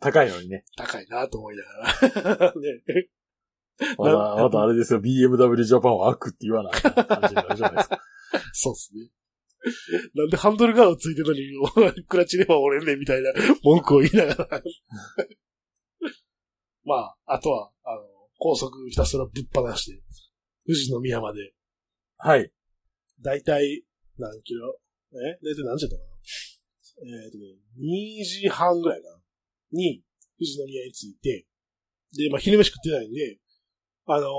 [0.00, 0.64] 高いのにね。
[0.76, 2.54] 高いなと思いながら。
[2.60, 3.08] ね。
[3.98, 8.00] まだ、まだあれですよ、BMW ジャパンは悪って言わない感じになるじゃないですか。
[8.52, 9.10] そうっすね。
[10.14, 14.62] なんでハンドルガードついてるのに、クラッチレバー折れんねんみたいな文句を言いながら。
[16.84, 18.02] まあ、あとは、あの、
[18.38, 20.02] 高速ひたすらぶっ放して、
[20.66, 21.52] 富士宮まで、
[22.16, 22.50] はい。
[23.20, 23.84] だいたい
[24.18, 24.78] 何キロ？
[25.12, 27.24] えだいたい何時だったかな？
[27.24, 27.44] えっ、とね、
[27.78, 29.20] 2時半ぐらいかな
[29.72, 30.02] に、
[30.38, 31.46] 富士宮に着いて、
[32.16, 33.38] で、まあ、昼飯食ってないんで、
[34.06, 34.30] あのー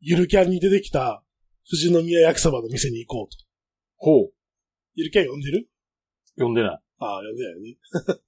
[0.00, 1.24] ゆるキャンに出てきた
[1.68, 3.36] 富士宮焼きそばの店に行こうと。
[3.96, 4.32] ほう。
[4.94, 5.68] ゆるキャン呼んでる？
[6.36, 6.80] 読んでない。
[7.00, 7.76] ああ、呼んでないよね。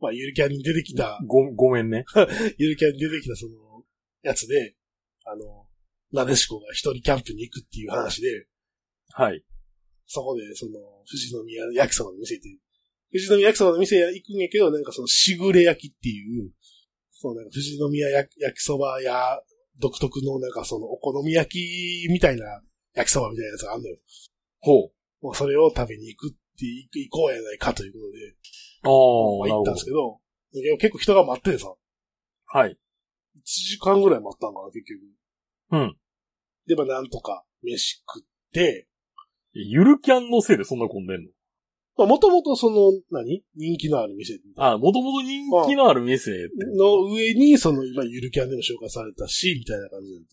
[0.00, 2.04] まあ、ゆるキャンに出てきた、ご、ごめんね。
[2.58, 3.84] ゆるキャンに出てきたその、
[4.22, 4.76] やつで、
[5.24, 5.67] あの、
[6.12, 8.46] なでしこが一人キャンプに行くっていう話で、
[9.12, 9.42] はい。
[10.06, 10.72] そこで、その、
[11.06, 12.48] 富士宮焼きそばの店行って、
[13.12, 16.50] 富士宮焼きそばの店行くんやけど、なんかその、しぐれ焼きっていう、
[17.10, 19.42] そう、なんか富士宮焼き焼きそば屋
[19.78, 22.62] 独特のなんかその、お好み焼きみたいな
[22.94, 23.96] 焼きそばみたいなやつがあるのよ。
[24.60, 24.90] ほ
[25.22, 25.24] う。
[25.24, 28.34] もうそれを食べに行くって、行こうやないかということで、
[28.84, 30.20] ああ、まあ、行ったんですけど、
[30.78, 31.74] 結構人が待っててさ、
[32.46, 32.70] はい。
[32.70, 32.76] 1
[33.44, 35.00] 時間ぐらい待ったんかな、結局。
[35.70, 35.96] うん。
[36.66, 38.86] で、まあなんとか飯食って、
[39.52, 41.30] ゆるキャンのせいでそんな混んでんの？
[41.96, 43.42] まあもともとその、何？
[43.56, 46.50] 人気のある店みたいなあ、もともと人気のある店って。
[46.76, 50.26] の上に、その今ゆるキャンでも紹介されたし、みたいな感じなんで。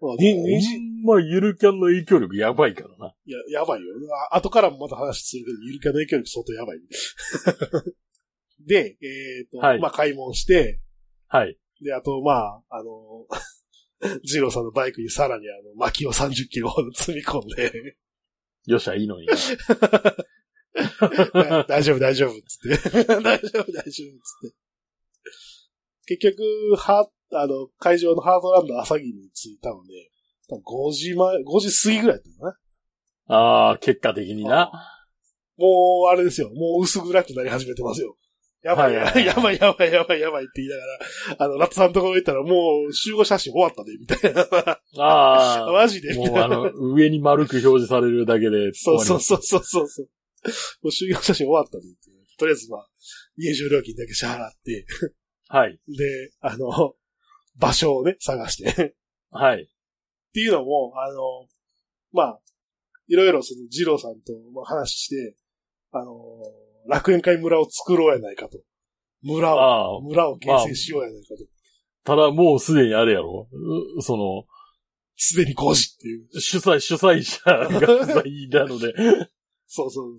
[0.00, 3.14] まあ、ほんまゆるキャンの影響力やばいからな。
[3.24, 3.86] や、やばいよ。
[4.32, 6.80] あ後からもまた話するけど、ゆるキャンの影響力相当やばい。
[8.66, 10.80] で、えっ、と、はいまあ買い物して、
[11.28, 11.56] はい。
[11.80, 13.26] で、あと、まあ、あの、
[14.24, 17.96] ジローさんのバイクにさらにあの、薪を30キロほど積み込んで、
[18.66, 19.26] よっしゃ、いいのに。
[21.68, 22.58] 大丈夫、大丈夫、つっ
[22.92, 23.04] て。
[23.22, 24.54] 大丈夫、大丈夫、つって。
[26.06, 26.42] 結局、
[26.76, 30.10] は、あの、会場のハードランド朝霧に着いたので、
[30.48, 33.36] 多分5時前、5時過ぎぐらいだったかな。
[33.36, 34.70] ああ、結果的にな。
[35.56, 36.50] もう、あれですよ。
[36.50, 38.16] もう薄暗くなり始めてますよ。
[38.62, 40.98] やばい、やばい、やばい、やばい、やばいって言いながら、
[41.38, 44.78] あの、ラットさんのところ行ったら、もう集合写真終わったで、みたいな。
[45.02, 45.70] ああ。
[45.72, 48.72] マジでもうあの、上に丸く表示されるだけで。
[48.74, 50.08] そうそうそうそうそうそう。
[50.82, 51.84] もう集合写真終わったで。
[52.38, 52.88] とりあえずまあ、
[53.36, 54.86] 入場料金だけ支払って、
[55.48, 55.78] はい。
[55.88, 56.94] で、あの、
[57.56, 58.70] 場所をね、探して。
[58.70, 58.94] っ
[59.30, 59.68] はい。
[60.32, 61.48] ていうのも、あの、
[62.12, 62.40] まあ、
[63.08, 65.36] いろいろその、ジローさんとまあ話して、
[65.90, 66.14] あの、
[66.86, 68.58] 楽園会村を作ろうやないかと。
[69.22, 70.02] 村を。
[70.02, 71.44] 村を形成しようやないかと。
[72.04, 73.48] ただもうすでにあれやろ。
[73.96, 74.44] うその、
[75.16, 76.40] すでに5時っていう。
[76.40, 78.92] 主催、主催者が主催なので。
[79.66, 80.16] そうそう。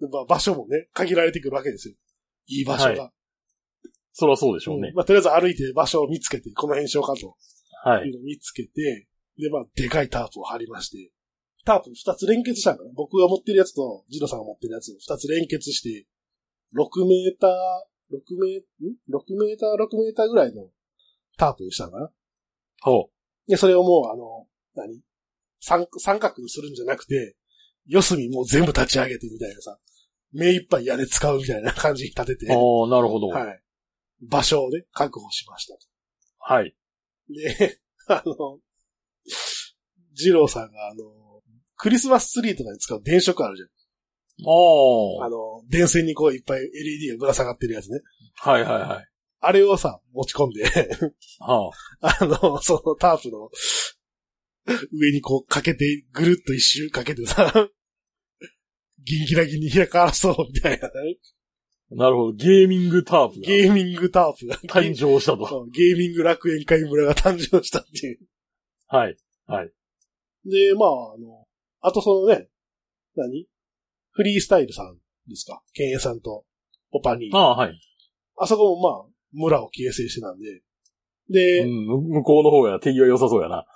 [0.00, 1.94] でまあ、場所もね、限られてくるわけですよ。
[2.46, 3.12] いい場所が。
[4.12, 4.94] そらそうでしょうねうん。
[4.94, 7.36] まあ、とりあえず歩いて場所を見つけて、この辺にしようかと。
[7.84, 8.10] はいい。
[8.10, 9.06] うのを見つけて、
[9.38, 11.10] で、まあ、でかいタープを張りまして、
[11.64, 16.06] タープ二つ連結したんかな僕が持ってるやつと、ジロさんが持ってるやつを二つ連結して、
[16.74, 17.50] 6メーター、
[18.12, 20.66] 6メー、ん ?6 メーター、6メーターぐらいの
[21.36, 22.10] タープにしたんかな
[22.82, 23.08] ほ
[23.48, 25.00] で、それをもう、あの、何？
[25.60, 27.36] 三、三角にするんじゃなくて、
[27.86, 29.78] 四隅もう全部立ち上げてみたいなさ、
[30.32, 32.52] 目いっぱい屋根使うみたいな感じに立てて、う。
[32.52, 33.28] ああ、なるほど。
[33.28, 33.46] はい。
[33.46, 33.62] はい。
[34.22, 35.80] 場所をね、確保しましたと。
[36.38, 36.74] はい。
[37.30, 38.58] で、 あの、
[40.12, 41.04] ジローさんがあの、
[41.84, 43.68] クリスマスツリーとかに使う電飾あるじゃん。
[43.68, 48.00] ああの、電線にこういっぱい LED がぶら下がってるやつね。
[48.42, 48.52] あ。
[48.52, 49.04] はいはいはい。
[49.40, 50.64] あれをさ、持ち込んで、
[51.40, 51.70] は
[52.00, 53.50] あ の、そのタープの
[54.98, 57.52] 上にこうかけて、ぐるっと一周かけてさ、
[59.04, 60.90] ギンギラギンに開かそうみたいな。
[61.90, 62.32] なるほど。
[62.32, 65.66] ゲーミングタープがゲーミングタープが、誕生したと。
[65.66, 68.20] ゲーミング楽園会村が誕生したっていう。
[68.86, 69.18] はい。
[69.46, 69.70] はい。
[70.46, 71.43] で、まあ、あの、
[71.86, 72.48] あとそのね、
[73.14, 73.46] 何？
[74.12, 74.96] フリースタイルさん
[75.28, 75.62] ですか？
[75.74, 76.44] ケンエさんと、
[76.90, 77.36] ポパニー。
[77.36, 77.78] ああ、はい。
[78.38, 80.62] あそこもまあ、村を形成してたんで。
[81.30, 83.66] で、いうん、む向こうの方が手際良さそうやな。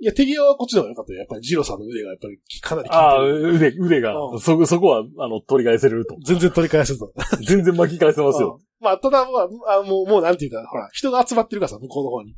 [0.00, 1.18] や、手際はこっちの方が良かったよ。
[1.20, 3.54] やっぱりジロさんの腕がやっぱりかなり効ああ、いてる。
[3.54, 6.16] 腕、腕がう、んそこ、そこは、あの、取り返せれると。
[6.24, 7.00] 全然取り返せず。
[7.46, 8.58] 全然巻き返せますよ。
[8.60, 12.36] うんまあ、ただ、まあ、あもう、もうなんていうか、ほら、人が集まってるからさ、向こうの方に。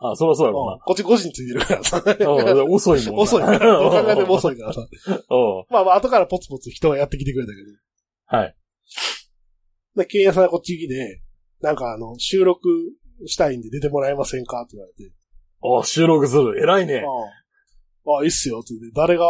[0.00, 2.02] あ、そらそうやろうんこっち5時についてるからさ。
[2.68, 3.22] 遅いもんな。
[3.22, 3.58] 遅いから。
[3.66, 4.80] どう考えても遅いからさ。
[4.80, 5.64] うん。
[5.70, 7.68] まあまあ、後からポツポツ人がやってきてくれたけど。
[8.26, 8.56] はい。
[9.96, 11.22] で、ケンヤさんがこっち来て、
[11.60, 12.68] なんかあの、収録
[13.26, 15.12] したいんで出てもらえませんかって言われて。
[15.62, 16.62] あ、収録する。
[16.62, 17.02] 偉いね。
[18.06, 19.24] ああ、あいいっすよって言って、誰が、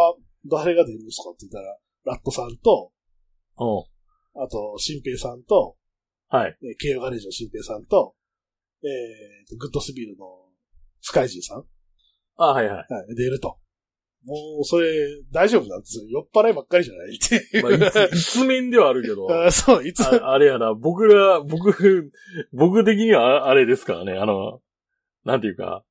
[0.45, 1.77] 誰が出るんですかって言ったら、
[2.13, 2.91] ラットさんと、
[3.57, 4.43] うん。
[4.43, 5.75] あと、新平さんと、
[6.29, 6.57] はい。
[6.61, 8.15] えー、慶応ガレージの新平さんと、
[8.83, 10.38] えーと、グッドスピードの
[11.01, 11.63] スカイジーさん、
[12.37, 12.75] あ、はいはい。
[12.75, 13.57] はい、出ると。
[14.25, 16.03] もう、それ、大丈夫なんですよ。
[16.09, 17.63] 酔っ払いばっかりじゃないっていう。
[17.63, 19.27] まあ、いつ、一面ではあるけど。
[19.45, 22.11] あそう、いつ、ああれやな、僕ら、僕、
[22.51, 24.61] 僕的にはああれですからね、あの、
[25.25, 25.83] なんていうか、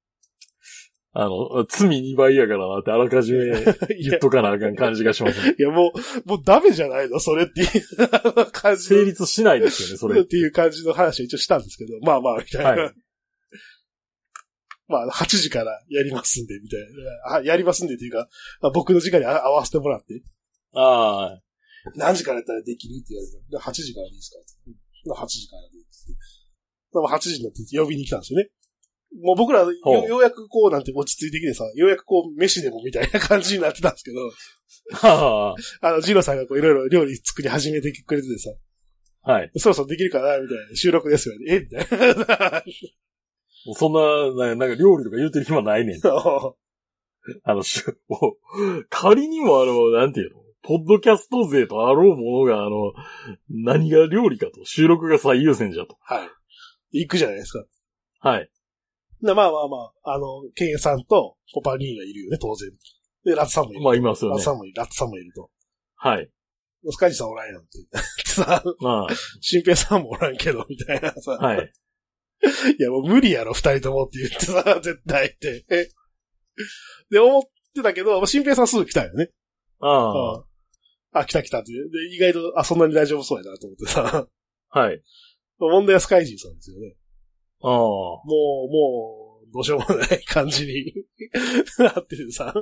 [1.13, 3.39] あの、罪2倍やからなってあらかじめ
[3.99, 5.57] い言やっとかなあかん感じがしますね。
[5.59, 7.19] いや、もう、もうダメじゃないの？
[7.19, 10.25] それっていう感じの成立しないですよね、それっ。
[10.25, 12.83] ていう感じの話を一応したんですけど、まあまあ、みたいな。
[12.83, 12.95] はい
[14.89, 16.81] まあ、8時からやりますんで、みたい
[17.31, 17.37] な。
[17.37, 18.29] あやりますんでっていうか、
[18.61, 20.23] まあ、僕の時間にあ合わせてもらって、
[20.75, 21.41] ああ、
[21.95, 24.75] 何時からやったらできるって言われたら、8時からでいいですかうん
[25.13, 26.19] 8時からでいいですって。
[26.93, 28.49] まあ、8時になって呼びに来たんですよね。
[29.23, 34.21] もう僕らよ、ようやくこうなんて落ち着いてきてさ、ようやくこう飯でもみたいな感じになってたんですけど、
[34.93, 38.51] は あの、ジローさんがこういろいろ料理作り始めてくれててさ、
[39.23, 39.51] あ、はい。
[39.57, 41.55] そろそろできるかなみたいな、収録ですよね。
[41.55, 42.63] えみたいな。
[43.75, 46.01] そんな、ななんか料理とか言うてる暇ないねん。
[47.45, 50.39] あの、し もう仮にもあの、なんていうの？
[50.63, 52.93] ポッドキャスト勢とあろうものが、あの、
[53.49, 55.97] 何が料理かと、収録が最優先じゃと。
[56.01, 56.25] は
[56.93, 57.01] い。
[57.01, 57.65] 行くじゃないですか。
[58.21, 58.51] はい。
[59.23, 62.71] なまあまあまあ、あの、ケンヤさんとポパリーンがいるよね、当然。
[63.25, 63.81] で、ラッツさんもいる。
[63.83, 64.45] まあ、いますよねラッツ。
[64.45, 65.51] さんもいる、ラッツさんもいると。
[65.97, 66.31] はい。
[66.91, 67.69] スカイジさんおらんやんって。
[68.27, 69.07] さ、ま
[69.41, 71.39] 新平さんもおらんけど、みたいなさ。
[71.41, 71.73] あ、はい。
[72.79, 75.65] いや、もう無理やろ、二人ともって言ってさ、 絶対って。
[75.71, 75.89] え
[77.11, 77.43] で、思っ
[77.75, 79.31] てたけど、新平さんすぐ来たよね。
[79.81, 80.45] ああ、うん
[81.13, 81.91] あ、来た来たっていう。
[81.91, 84.29] で、意外と、あ、そんなに大丈夫そうやなと思ってさ。
[84.69, 85.03] はい。
[85.59, 86.95] 問題はスカイジーさんですよね。
[87.63, 88.27] ああ、もう、
[88.71, 90.93] もう、どうしようもない感じに
[91.79, 92.55] なっててさ。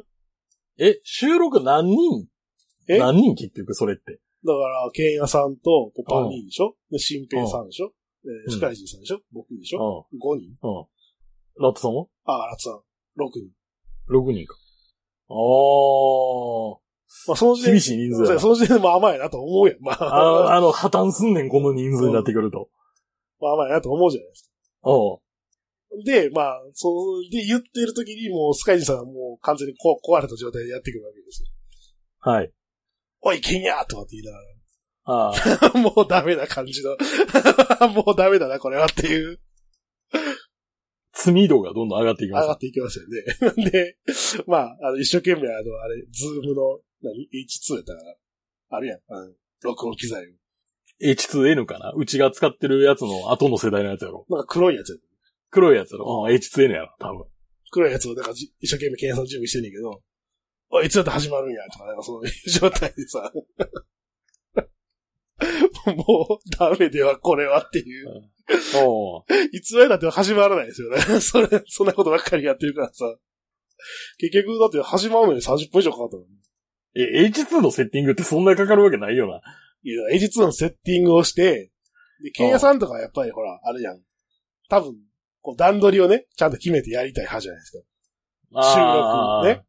[0.79, 2.29] え、収録何人？
[2.89, 2.99] え？
[2.99, 4.13] 何人結局それって？
[4.45, 6.77] だから、ケンヤさんとポパニーでしょ？
[6.91, 7.93] で、新平さんでしょ？
[8.27, 9.21] えーうんスカイジーさんでしょ？
[9.33, 9.83] 僕でしうん。
[9.83, 11.63] ょ ?5 人うん。
[11.63, 12.07] ラットさんは？
[12.25, 12.79] あ、ラツさん。
[13.23, 13.51] 6人。
[14.11, 14.57] ?6 人か。
[15.29, 16.79] ああ、
[17.29, 18.49] まあ、その時点厳しい人数そ。
[18.49, 19.79] の時点でも甘いなと思うやん。
[19.81, 22.69] まあ、ああの、破綻すんねん、この人数になってくると。
[23.41, 24.51] まあ甘いなと思うじゃないです
[24.85, 25.17] うん。
[25.17, 25.23] か。
[26.05, 31.49] で、まあ、そう、で、言ってる時にもう、スカイジーさんはもう完全にこ壊れた状態でやってくるわけですよ。
[32.21, 32.53] はい。
[33.23, 34.39] おい、ケンヤーとかって言いなが
[35.07, 36.97] ああ、ら、 もうダメな感じの、
[37.95, 39.41] もうダメだな、これはっていう、
[41.13, 42.55] 罪度がどんどん上がっていきます上が。
[42.55, 43.25] っていきますよね。
[43.71, 43.97] で、
[44.47, 48.17] まあ、あの、一生懸命あの、あれ、ズームの、何 ?H2 やったから、
[48.71, 49.01] あるやん。
[49.09, 50.31] あの録音機材を。
[51.03, 51.93] H2N かな？
[51.95, 54.27] うちが使ってるやつの後の世代のやつやろ。
[54.29, 54.99] なんか黒いやつや
[55.51, 56.25] 黒いやつやろ。
[56.27, 57.25] うん、H2N やろ、多分。
[57.71, 60.03] 黒いやつを、だからじ一生懸命検査の準備してんねんけど、
[60.71, 63.31] おい、いつだって始まるんや、とか、なんかそういう状態でさ、
[65.97, 68.31] もう、ダメでは、これはっていう。
[68.77, 71.01] おー いつまでだって始まらないですよね。
[71.21, 73.05] それ、そんなことばっかりやってるからさ。
[74.19, 76.29] 結局、だって始まるのに30分以上かかったのに。
[76.95, 79.43] え、H2 のセッティングってそんなかかるわけないよな。
[79.83, 81.71] いや、エジ2のセッティングをして、
[82.23, 84.03] で、ケンヤさんとかはやっぱりほら、あれじゃん。
[84.69, 84.97] 多分、
[85.43, 87.85] こう段取りをね、ちゃんと決めてやりたい派じゃないですか。
[88.63, 89.65] 収録ね。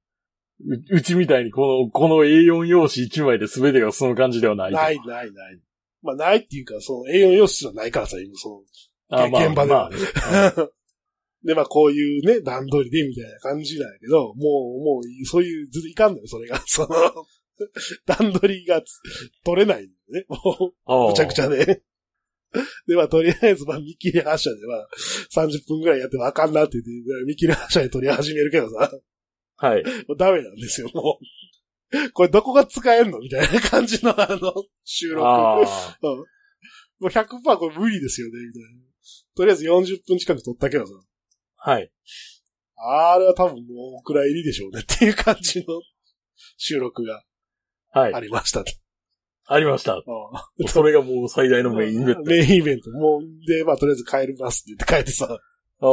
[0.66, 4.72] ううちみたいにこの、この A4 用紙1枚で全てがその感じではない。
[4.72, 5.60] ない、ない、ない。
[6.02, 8.64] まあ、ないっていうか、その A4 用紙じゃないからさ、今、そ
[9.10, 9.98] あー現場ではね
[10.58, 10.70] の。
[11.44, 16.62] で、まあ、こういうね、段取りでみたいな感じなんやけど、もう、もう、そういう、ずっといかんのよ、それが。
[16.66, 16.88] その、
[18.06, 19.00] 段取りがつ
[19.44, 20.26] 取れないんだよね。
[20.28, 20.74] も
[21.08, 21.84] う、むちゃくちゃで。
[22.88, 24.88] で、まあ、とりあえず、まあ、見切り発車で、まあ、
[25.34, 28.92] 30分くらいやってもあかんなって言って、見切り発車で撮り始めるけどさ、
[29.58, 29.84] はい。
[30.18, 32.12] ダメなんですよ、もう。
[32.12, 34.54] これどこが使えんのみたいな感じの、あの、
[34.84, 35.28] 収録。
[35.28, 35.60] ああ。
[35.60, 35.66] うん。
[35.70, 36.26] も
[37.02, 38.88] う100%これ無理ですよね、みたいな。
[39.36, 40.94] とりあえず40分近く撮ったけどさ。
[41.58, 41.92] はい。
[42.78, 43.64] あれは多分もう
[44.00, 45.82] お蔵入りでしょうねっていう感じの
[46.58, 47.24] 収録が
[47.92, 48.20] はいあ。
[48.20, 48.72] りましたと。
[49.48, 49.96] ありました。
[49.96, 52.22] うんそれがもう最大のメインイベント。
[52.24, 52.92] メインイベント。
[52.92, 55.26] もう、で、まあとりあえず帰りますって言って帰ってさ。
[55.80, 55.88] ああ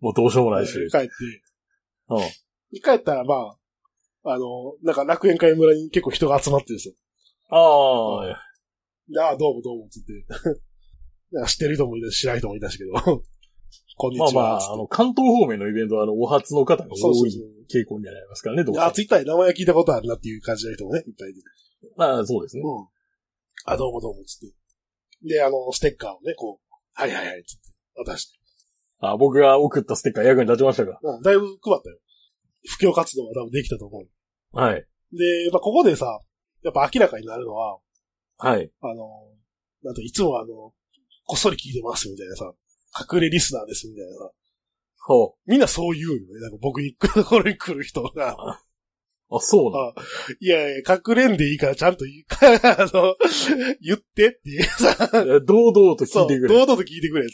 [0.00, 0.72] もうどうしようもないし。
[0.90, 1.08] 帰って。
[2.08, 2.18] うん。
[2.72, 6.90] 帰ったらまあ、あの、なんか楽園会村に結構人が集まってるさ。
[7.50, 8.26] ああ、
[9.08, 10.60] でああ、どうもどうもって言って。
[11.32, 12.92] なんか知ってる人もいたし、知らない人もいたしけど。
[13.96, 14.32] こんにちは。
[14.32, 17.30] まあまあ、あの、関東方面のイベントは、あの、お初の方が多い。
[17.68, 21.42] 傾向にありますからね、どういや、してツイッターで名前聞いたことあるなっていう感じの人もね、いっぱいいる。
[21.82, 22.62] もまあ、そうですね。
[22.64, 22.86] うん。
[23.66, 24.54] あ、どうもどうも、つって。
[25.28, 28.38] で、あの、ステッカーをね、こう、はいはいはい、つって、渡して。
[29.00, 31.98] あ、僕が送ったステッカー役に立ちましたかうん、だいぶ配ったよ。
[32.68, 34.56] 布教活動は多分できたと思う。
[34.56, 34.86] はい。
[35.12, 36.20] で、まあ、ここでさ、
[36.62, 37.78] やっぱ明らかになるのは、
[38.38, 38.70] はい。
[38.80, 39.08] あの、
[39.82, 40.72] なんといつもあの、
[41.24, 42.52] こっそり聞いてますみたいなさ、
[43.12, 44.30] 隠れリスナーですみたいなさ、
[45.00, 46.40] ほみんなそう言うよね。
[46.40, 49.36] なんか僕に来るところに来る人が、う。
[49.36, 49.88] あ、そうなの？
[49.88, 49.94] あ
[50.40, 52.24] いやいや、隠れんでいいからちゃんと言う
[52.62, 53.14] あの、
[53.80, 56.48] 言ってっていうさ、え堂々と聞そ、いうてくれ。
[56.48, 57.32] 堂々と聞いてくれと。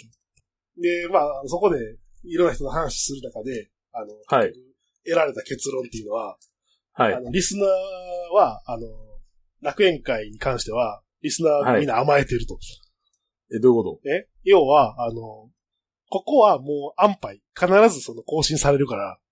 [0.81, 1.79] で、まあ、そこで、
[2.25, 4.53] いろんな人と話する中で、あの、はい
[5.05, 6.37] 得られた結論っていうのは、
[6.93, 7.21] はいあ。
[7.21, 7.69] の、リスナー
[8.35, 8.87] は、あの、
[9.61, 12.59] 楽園会に関しては、リスナーみんな甘えてると。
[13.55, 14.29] え、どういうこえ？
[14.45, 15.51] 要は、あの、
[16.11, 17.41] ここはもう安牌。
[17.59, 19.24] 必ずその更新されるから、と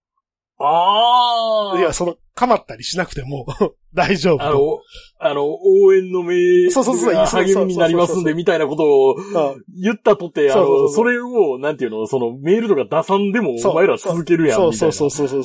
[0.64, 3.46] ああいや、その、かまったりしなくても
[3.94, 4.54] 大丈夫あと。
[4.54, 4.80] の、
[5.18, 14.56] あの、応援の名そうそうそうがそうそう励みになりますんで、みたいなことをうん言ったとて、あの、それを、なんていうの、そのメールとか出さんでもお前ら続けるやん。
[14.56, 15.42] そうそうそうそうそう。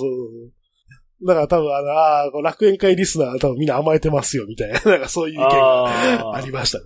[1.25, 4.79] だから多分あの、ああ、楽園会リスナー多分みんな甘えてますよ、みたいな。
[4.91, 6.85] なんかそういう意見があありましたね。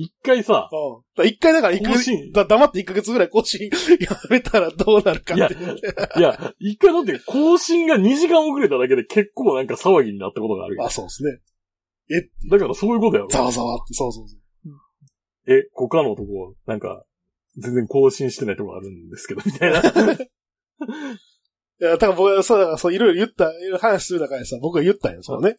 [0.00, 3.66] 一回さ、うん一回だから一ヶ更新月、だ黙って一ヶ月ぐらい更新
[3.98, 5.76] やめたらどうなるかっていう。
[6.16, 11.40] いや、一回だって更新が2時間遅れただけで結構なんか騒ぎになったことがあるよあ、そうですね。
[12.10, 12.50] えっていう。
[12.50, 13.28] だからそういうことやろ。
[13.28, 14.40] ざわざわって、そうそうそう。
[15.52, 17.04] え、他のとこ、なんか、
[17.56, 19.80] 全然更新してないとこあるんですけど、みたいな。
[19.82, 19.84] い
[21.80, 25.56] や、だから僕は、そう、だからそう、いろいろ言った、いろいろ話する中でさ、僕が言ったんよ、そうね。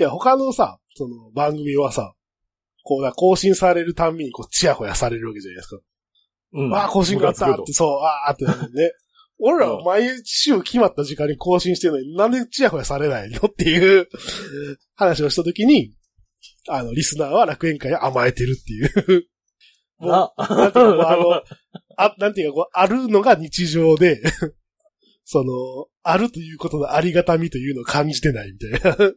[0.00, 2.14] いや、他のさ、その番組はさ、
[2.88, 5.82] こうだ、更新されるたんびに、こう、チヤホヤされるわけじゃないですか。
[6.54, 8.92] うんああ、更新があったって、そう、ああってなるね。
[9.38, 14.08] 俺らは毎週決まった時間に更新してるのに、なんでチヤホヤされないのっていう
[14.96, 15.92] 話をした時に、
[16.66, 19.26] あの、リスナーは楽園会に甘えてるっていう。
[20.00, 21.42] もうな、なんていうかあの、
[21.98, 24.22] あ、なんていうか、こう、あるのが日常で、
[25.24, 25.52] その、
[26.02, 29.12] あるということのありがたみというのを感じてないみたい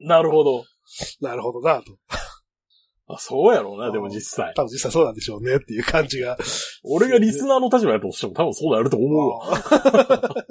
[0.00, 0.16] な。
[0.16, 0.64] なるほど。
[1.20, 1.98] なるほどなと。
[3.08, 4.52] あ、そうやろうな、でも実際。
[4.54, 6.36] 多分実際そうなんでしょうねっていう感じが。
[6.84, 9.40] 俺がリスナーの立場やとしても多分そうなると思うわ。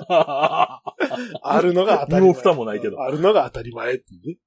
[0.09, 0.81] あ
[1.43, 2.21] あるのが当たり前。
[2.21, 4.37] 身も蓋もないけどあるのが当たり前っていうね。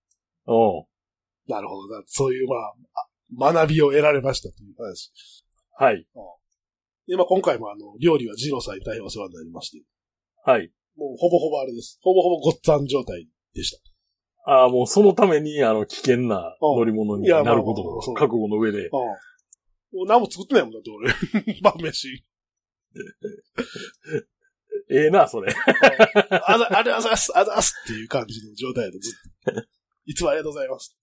[0.46, 1.52] うん。
[1.52, 2.02] なるほどな。
[2.06, 2.74] そういう、まあ、
[3.48, 5.12] あ学びを得られましたという話。
[5.78, 6.04] はい。
[7.06, 9.84] で、まあ今回もあの、料理はジローさんに大変お世話になりまして、
[10.44, 10.70] はい。
[10.96, 11.98] もうほぼほぼあれです。
[12.02, 13.89] ほぼほぼごっつぁん状態でした。
[14.44, 18.86] ああ、もうそのために、あの、危険な乗り物になることを覚悟の上で。
[18.86, 18.90] うん。
[18.92, 19.14] も
[20.04, 21.12] う何も作ってないもんだって俺。
[21.62, 22.22] 晩飯。
[24.90, 25.52] ええな、それ。
[26.46, 27.38] あざ、ありがとうございます。
[27.38, 29.62] あざすっていう感じの状態だとずっと。
[30.06, 30.96] いつもありがとうございます。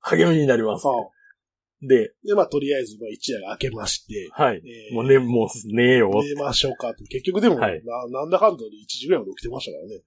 [0.00, 0.86] 励みになります。
[0.86, 1.86] うん。
[1.86, 4.56] で、で、まあ、とりあえず、まあ、一夜が明けまして、はい。
[4.56, 6.10] えーもうね、もうねえよ。
[6.10, 7.04] 寝ましょうかと。
[7.04, 10.02] 結局でも、はいな、なんだかんだで1時ぐらいまで起きてましたからね。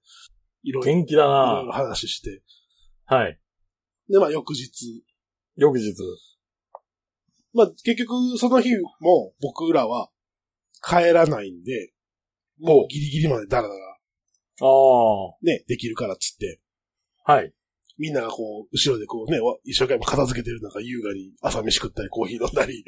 [0.62, 0.92] いろいろ。
[0.92, 2.42] 元気だいろいろな話して。
[3.06, 3.38] はい。
[4.08, 5.04] で、まあ、翌日。
[5.56, 5.94] 翌日。
[7.52, 10.08] まあ、結局、その日も僕らは
[10.82, 11.92] 帰らないんで、
[12.58, 15.36] もうギリギリまでダラダラああ。
[15.42, 16.60] ね、できるからっつって、
[17.24, 17.52] はい。
[17.96, 22.84] みんながこう、後ろでこうね、わ一生懸命片付けてる中、優雅に朝飯食ったり、コーヒー飲んだり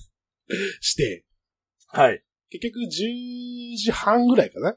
[0.80, 1.24] して、
[1.88, 2.24] はい。
[2.50, 4.76] 結局10時半ぐらいかな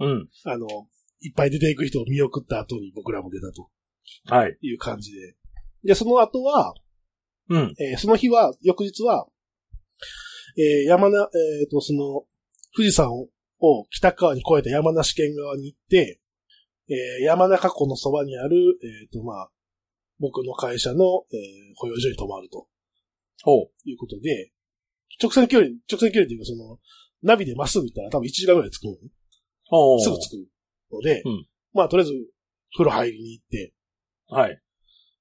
[0.00, 0.28] うん。
[0.44, 0.66] あの、
[1.20, 3.70] いっぱい出ていく人を見送った後に僕らも出たと
[4.26, 4.56] はい。
[4.60, 5.34] いう感じで。
[5.84, 6.74] で、その後は、
[7.48, 7.74] うん。
[7.78, 9.26] えーその日は、翌日は、
[10.56, 11.28] えー山な、
[11.60, 12.24] えっ、と、その、
[12.76, 13.28] 富士山を
[13.90, 16.20] 北側に越えた山梨県側に行って、
[16.88, 18.56] えー山中湖のそばにある、
[19.02, 19.50] えっ、と、まあ、
[20.18, 22.68] 僕の会社の、えー保養所に泊まると
[23.42, 23.88] ほう。
[23.88, 24.50] いうことで、
[25.20, 26.78] 直線距離、直線距離っていうかその、
[27.22, 28.98] ナビでまっすぐ行ったら多分1時間ぐらい着くのね。
[29.66, 30.00] ほう。
[30.00, 32.12] すぐ着くので、うんまあ、とりあえず、
[32.76, 33.74] 風呂入りに行って、
[34.28, 34.60] はい。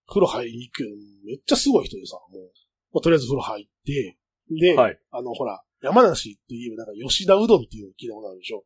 [0.08, 0.90] 風呂入りに行くけど、
[1.26, 2.52] めっちゃすごい人でさ、もう、
[2.94, 4.18] まあ、とりあえず風呂入って、
[4.50, 5.00] で、はい。
[5.12, 8.64] あの、ほら、山梨といえばなんか吉田うどんっていうの聞いたことあるでしょ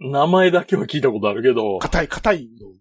[0.00, 2.72] 名前だけは聞いたことあるけど、硬い、硬いうどん。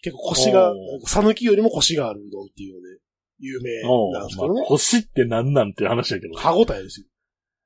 [0.00, 3.00] 結構腰がおー、なんか讃岐よりも腰があるうどんっていうので、
[3.40, 4.68] 有名おなんですけどねまあ、。
[4.68, 6.34] 腰ってなんなんって話だけど。
[6.36, 7.06] 歯応えですよ。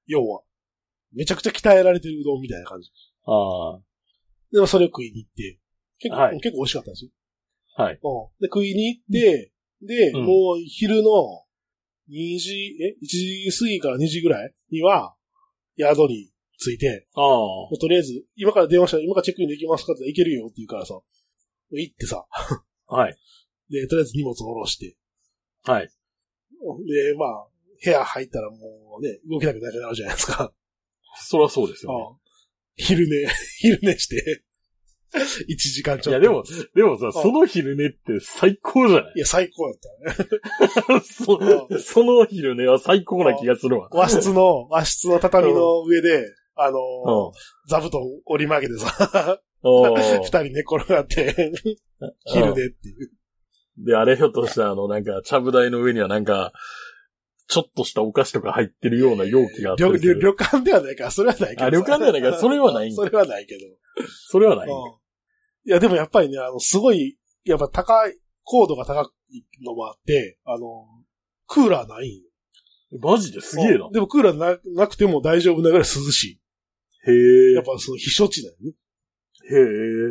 [0.06, 0.42] 要は。
[1.12, 2.90] めちゃくちゃ鍛えられてるうどんみたいな感じ。
[3.26, 3.80] ああ。
[4.52, 5.59] でもそれを食いに行って、
[5.98, 7.11] 結構、はい結構美味しかったんですよ。
[7.79, 7.95] はい。
[7.95, 7.99] うん。
[8.41, 11.45] で、食いに行って、で、うんもう昼の
[12.11, 15.14] 2時、え ?1 時過ぎから2時ぐらいには、
[15.79, 17.24] 宿について、ああ。
[17.24, 21.01] もうとりあえず、今から電話したら今からチェックインできますかって言ったらいけるよって言うからさ、
[21.70, 22.26] 行ってさ、
[22.89, 23.16] はい。
[23.70, 24.97] で、とりあえず荷物を下ろして、
[25.64, 25.87] はい。
[25.87, 27.47] で、まあ、
[27.85, 28.57] 部屋入ったらも
[28.99, 30.53] うね、動けなくなくなるじゃないですか。
[31.20, 32.16] そりゃそうですよね。
[32.76, 34.43] 昼寝、 昼寝して、
[35.48, 36.11] 1時間ちょっと。
[36.11, 36.42] いや、でも、
[36.74, 39.12] でもさ、あその昼寝って最高じゃない？
[39.16, 40.24] いや、最高だっ
[40.86, 41.00] たね。
[41.04, 41.38] そ
[41.78, 43.88] その昼寝は最高な気がするわ。
[43.92, 46.24] 和室の、和室の畳の上で、
[46.56, 47.32] あのうんー、
[47.68, 51.52] 座布団折り曲げてさ、お 二ー人寝転がって、
[52.26, 53.11] 昼寝っていう。
[53.86, 56.52] で、あれひょっとしたら、あの、なんか、ちゃぶ台の上にはなんか、
[57.46, 60.14] ちょっとしたお菓子とか入ってるような容器があった旅りする。
[60.16, 61.66] 旅旅館ではないから、それはないけどさ。
[61.66, 63.61] あ旅館ではないからそれはないそれはないけど。
[64.26, 64.68] それはない。
[64.68, 64.74] うん
[65.69, 70.87] いや、でもやっぱりね、あの、すごい、やっぱ高い、高度が高いのもあって、あの、
[71.47, 72.23] クーラーないんよ
[72.99, 73.91] マジですげえな。
[73.91, 76.41] でもクーラーななくても大丈夫なぐらい涼し
[77.07, 77.55] へい。
[77.55, 77.66] やっえ。
[77.66, 78.73] ぱその避暑地だよね。
[79.51, 79.55] へ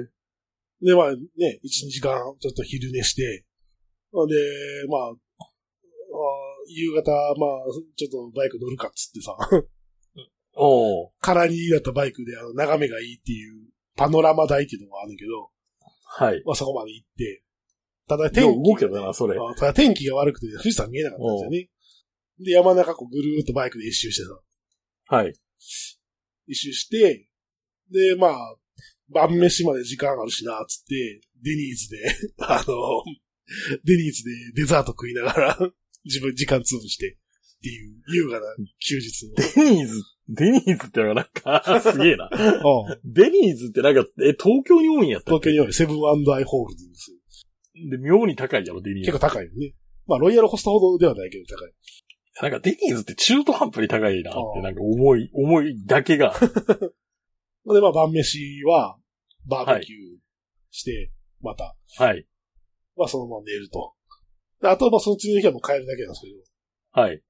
[0.03, 0.85] え。
[0.85, 5.15] で、まあね、一、二時間ちょっと昼寝して、で、まあ、あー
[6.69, 7.59] 夕方、まあ、
[7.95, 9.35] ちょっとバイク乗るかっつってさ、
[10.53, 15.49] おー空になったバイクであの眺めがいいっていう、パノラマ台っていうのがあるんだけど、
[16.05, 16.41] はい。
[16.45, 17.43] まあそこまで行って、
[18.07, 19.37] ただで天気も動けたな、それ。
[19.37, 21.69] あただ天気が悪くて富士山見えなかったんですよね。
[22.39, 25.33] で、山中湖ぐるーっとバイクで一周してさ、はい。
[26.47, 27.27] 一周して、
[27.91, 28.55] で、まあ、
[29.09, 33.03] 晩飯まで時間あるしな、つって、デニーズで、 あの、
[33.83, 35.59] デニーズでデザート食いながら、
[36.03, 37.17] 自分時間潰して、
[37.57, 38.45] っていう優雅な
[38.79, 42.29] 休日デニーズ、デニーズってのがなんか、 すげえな。
[43.05, 47.11] デニーズってなんか、え、東京に多いんやったっ東京にあるセブンアイ・ホールディングス。
[47.73, 49.11] けで、妙に高いやろ、デニーズ。
[49.11, 49.73] 結構高いよね。
[50.05, 51.71] まあ、ロイヤルホストほどではないけど高い。
[52.41, 56.33] なんかデニーズって中途半端に高いなって、なんか思い、思いだけが。
[57.65, 58.97] で、まあ、晩飯は、
[59.45, 59.99] バーベキュー
[60.71, 61.11] して、
[61.41, 62.27] また、はい。
[62.95, 63.93] まあ、そのまま寝ると。
[64.61, 67.21] であと、まあ、その次の日はもう帰るだけなんですけど、はい。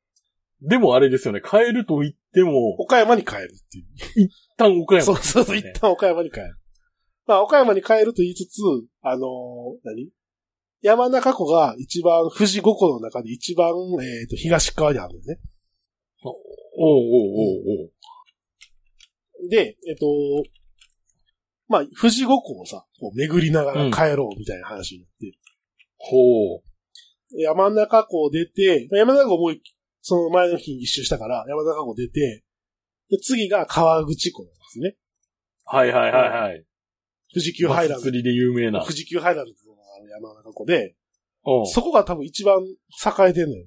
[0.62, 4.26] でもあれですよね、帰ると言っても、岡山に帰るっていう。
[4.26, 6.56] 一旦岡山、そうそうそう、一旦岡山に帰る。
[7.26, 8.62] まあ、岡山に帰ると言いつつ、
[9.02, 10.10] あのー何？
[10.82, 13.70] 山中湖が一番、富士五湖の中で一番、
[14.02, 15.44] えっ、と、東側にあるんだよね。
[16.24, 16.34] おう
[16.80, 17.86] おうおうお
[19.46, 20.06] うで、えっ、と、
[21.68, 25.38] まあ、富士五湖をさ、こう巡りながら帰ろうみたいな話になって、
[25.98, 26.18] ほ
[26.58, 26.62] う。
[27.42, 29.56] 山中湖を出て、まあ山中湖もう
[30.08, 32.46] その前の日に一周したから、山中湖出て、
[33.10, 34.96] で、次が川口湖なんですね。
[35.66, 36.66] はいはいはいはい。
[37.34, 38.04] 富士急ハイランド。
[38.04, 38.80] 釣りで有名な。
[38.80, 40.96] 富士急ハイランドの山中湖で、
[41.46, 41.68] うん。
[41.68, 43.66] そこが多分一番栄えてんのよ。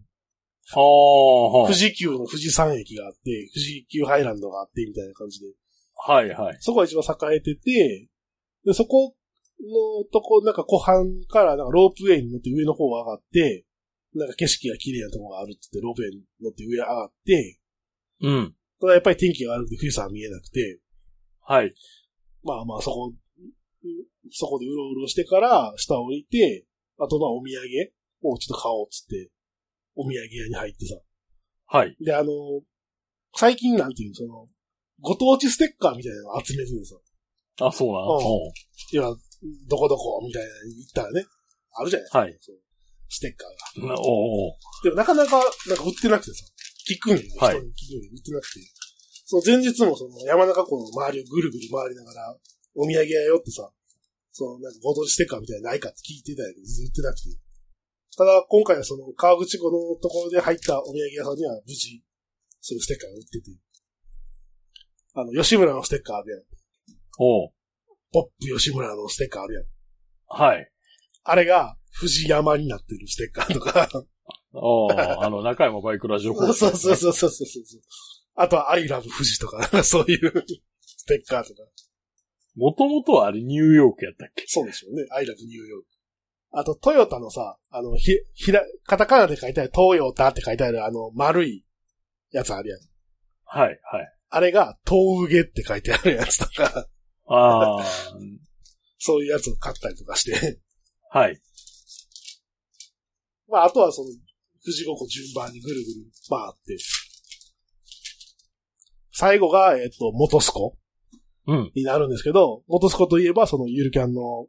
[1.66, 3.20] 富士急の富士山駅があって、
[3.52, 5.46] 富士急ハイランドがあって、みたいな感じで。
[6.08, 6.12] あ。
[6.12, 6.56] はいはい。
[6.60, 8.08] そこが一番栄えてて、
[8.64, 9.14] で、そこ
[9.60, 13.66] のとこ、なんか湖畔からなんかロープウェイに乗って上の方上がって、
[14.14, 17.60] なんか景色が綺麗なとこがあるって言って、ロープウェイに乗って上上がって、
[18.22, 18.54] うん。
[18.80, 20.80] ただやっぱり天気が悪くて富士山見えなくて、
[21.42, 21.72] はい。
[22.42, 23.12] まあまあそこ、
[24.30, 26.66] そこでうろうろしてから下降りて、
[26.98, 27.92] あとまあお土産
[28.22, 29.30] をちょっと買おうっつって、
[29.94, 30.96] お土産屋に入ってさ。
[31.66, 31.96] はい。
[32.00, 32.30] で、あの、
[33.34, 34.48] 最近なんていうの、その、
[35.00, 36.96] ご当地ステッカーみたいなのを集めてるさ。
[37.66, 38.00] あ、そうな。
[38.00, 38.52] うんうん
[38.92, 39.16] 要は、
[39.68, 41.24] どこどこみたいな行ったらね、
[41.72, 42.18] あるじゃないですか。
[42.18, 42.38] はい。
[43.10, 43.94] ステッカーが。
[43.94, 46.46] なおでもなかなか、なんか売ってなくてさ、
[46.86, 48.60] 聞くんよ、ね、はい人に聞くんよ、売ってなくて。
[49.26, 52.36] その前日もその山中湖の周りをぐるぐる回りながら、
[52.74, 53.68] お土産屋よってさ、
[54.32, 57.22] そのなんかご当地ステッカーみたいなのないかって聞いてたんやけど、売ってなくて。
[58.16, 62.02] ただ、今回はその川口湖のところで入ったお土産屋さんには無事、
[62.60, 63.50] そういうステッカーが売ってて。
[65.14, 66.40] あの、吉村のステッカーあるやん。
[67.18, 67.50] おう
[68.12, 69.64] ポップ吉村のステッカーあるやん。
[70.26, 70.70] はい。
[71.24, 73.88] あれが、富士山になってるステッカーとか。
[74.52, 77.80] おうあの、中山バイクラジオコそうそうそうそうそうそう。
[78.34, 80.44] あとは、アイラブ富士とか、そういう
[80.80, 81.62] ステッカーとか。
[82.56, 84.44] もともとはあれニューヨークやったっけ？
[84.46, 85.06] そうでしょうね。
[85.12, 85.86] アイラブニューヨーク。
[86.52, 91.64] あと、トヨタのさ、あの、ひ、ひら、カタカナで書いてある、トヨタって書いてある、あの、丸い
[92.32, 92.80] やつあるやん。
[93.44, 94.14] はい、はい。
[94.30, 96.88] あれが、トウゲって書いてあるやつとか、
[97.28, 97.84] ああ、
[98.98, 100.58] そういうやつを買ったりとかして。
[101.10, 101.40] はい。
[103.50, 104.08] まあ、あとはその、
[104.62, 106.76] 富士五湖順番にぐるぐる回って。
[109.12, 110.76] 最後が、えっと、元栖湖
[111.46, 111.72] うん。
[111.74, 114.46] になるんですけど、元栖湖といえば、そのゆるキャンの、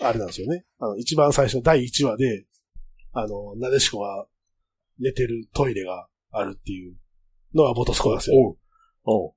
[0.00, 0.64] あれなんですよね。
[0.78, 2.46] あの、一番最初の第1話で、
[3.12, 4.26] あの、なでしこが
[4.98, 6.96] 寝てるトイレがあるっていう
[7.54, 8.36] のが元栖湖なんですよ。
[8.38, 8.56] おう。
[9.04, 9.34] おう。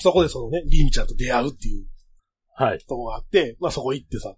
[0.00, 1.86] そこでそのね、リンちゃんと出会うっていう
[2.54, 2.78] はい。
[2.78, 4.34] とこがあって、まあそこ行ってさ。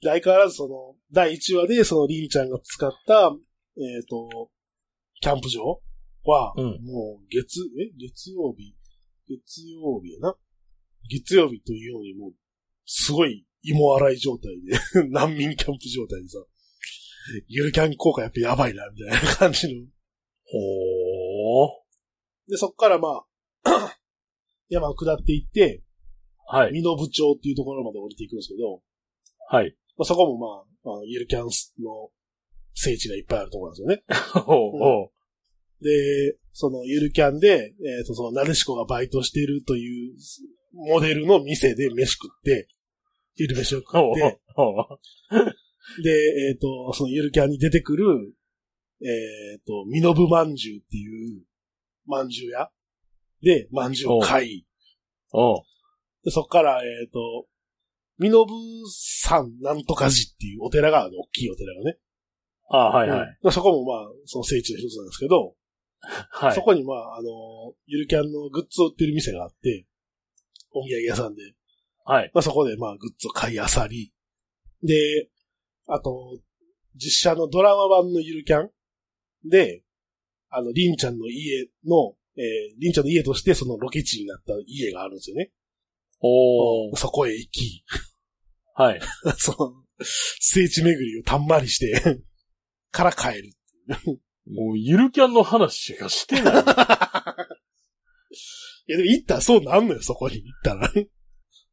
[0.00, 3.32] で相変わらずその、第1話でそのリンちゃんが使った、
[3.76, 4.50] えっ、と、
[5.20, 5.80] キャンプ場
[6.24, 7.90] は、うんもう月、え？
[7.98, 8.74] 月曜日？
[9.28, 10.34] 月曜日やな？
[11.08, 12.32] 月曜日というようにもう、
[12.86, 16.38] すごい芋洗い状態で、 難民キャンプ状態でさ、
[17.48, 19.86] ゆるキャン効果やっぱやばいな、みたいな感じの。
[20.44, 22.50] ほー。
[22.50, 23.24] で、そっからま
[23.64, 23.98] あ、
[24.68, 25.82] 山を下っていって、
[26.46, 26.72] はい。
[26.72, 28.80] 美濃部町っていうところまで降りていくんですけど、
[29.50, 29.76] はい。
[29.98, 31.50] まあ、そこもまあ、あのゆるキャンの
[32.74, 34.02] 聖地がいっぱいあるところなんですよね。
[34.46, 35.84] ほう。
[35.84, 40.14] で、そのゆるキャンで、えっ、と、そのなでしこがバイトしているという
[40.72, 42.68] モデルの店で飯食って、
[43.34, 44.40] 昼飯を食って。
[46.02, 46.10] で、
[46.50, 48.04] えっ、と、そのゆるキャンに出てくる、
[49.02, 51.44] えっ、と、ミノブまんじゅうっていう
[52.06, 52.70] まんじゅう屋
[53.42, 54.66] で、まんじゅうを買い。
[56.24, 57.46] でそっから、えっ、と、
[58.18, 58.52] ミノブ
[59.22, 61.98] 山なんとか寺っていうお寺がある、大きいお寺がね。
[62.70, 63.38] あはいはい。
[63.42, 65.54] うんそこもまあ、その聖地の一つなんですけど、
[66.00, 66.54] はい。
[66.54, 67.28] そこにまあ、あの、
[67.86, 69.86] ゆるキャンのグッズを売ってる店があって、
[70.72, 71.42] お土産屋さんで、
[72.04, 72.30] はい。
[72.34, 74.12] まあそこでまあグッズを買いあさり、
[74.82, 75.28] で、
[75.86, 76.38] あと、
[76.94, 78.70] 実写のドラマ版のゆるキャン
[79.44, 79.82] で、
[80.50, 85.50] あの、りんちゃんの家の、えー、りんちゃんの家としてそのロケ地になった家があるんですよね。
[86.20, 86.96] おー。
[86.96, 87.84] そこへ行き、
[88.74, 89.00] はい。
[89.38, 92.20] その、聖地巡りをたんまりして、
[92.92, 93.52] から帰る。
[94.46, 96.44] もう、ゆるキャンの話しかしてない。
[96.54, 96.56] い
[98.92, 100.92] や、でも行ったらそうなんのよ、そこに行ったら。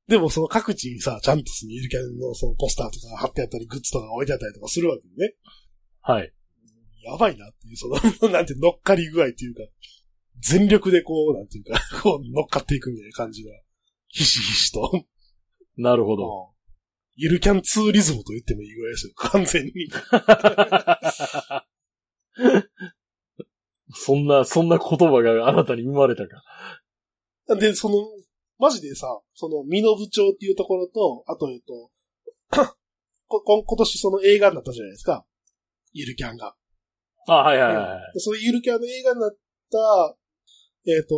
[0.07, 5.33] でもその各地にさ、ちゃんとそのゆるキャンのそのポスターとか貼ってあったり、グッズとか置いてあったりとかするわけでね。
[6.01, 6.31] はい。
[7.03, 7.95] やばいなっていう、その、
[8.31, 9.61] なんて乗っかり具合っていうか、
[10.39, 13.51] 全力でこう、なんていうか、こう乗っかっていくみたいな感じが、
[14.15, 15.05] ひしひしと。
[15.75, 16.53] なるほど。
[17.15, 19.71] ゆるキャンツーリズムと言ってもいいぐらいですよ、完全に。
[23.93, 26.41] そんな、そんな言葉が新たに生まれたか。
[27.59, 27.95] で、その、
[28.57, 31.91] マジでさ、その、美濃部町っていうところと、あと、えっと、
[33.27, 35.25] ここ今年その映画になったじゃないですか。
[35.91, 36.55] ゆるキャンが。
[37.27, 38.13] あ、はいはいはい。
[38.13, 39.31] でそのゆるキャンの映画になっ
[39.71, 40.17] た、
[40.87, 41.15] えっ、と、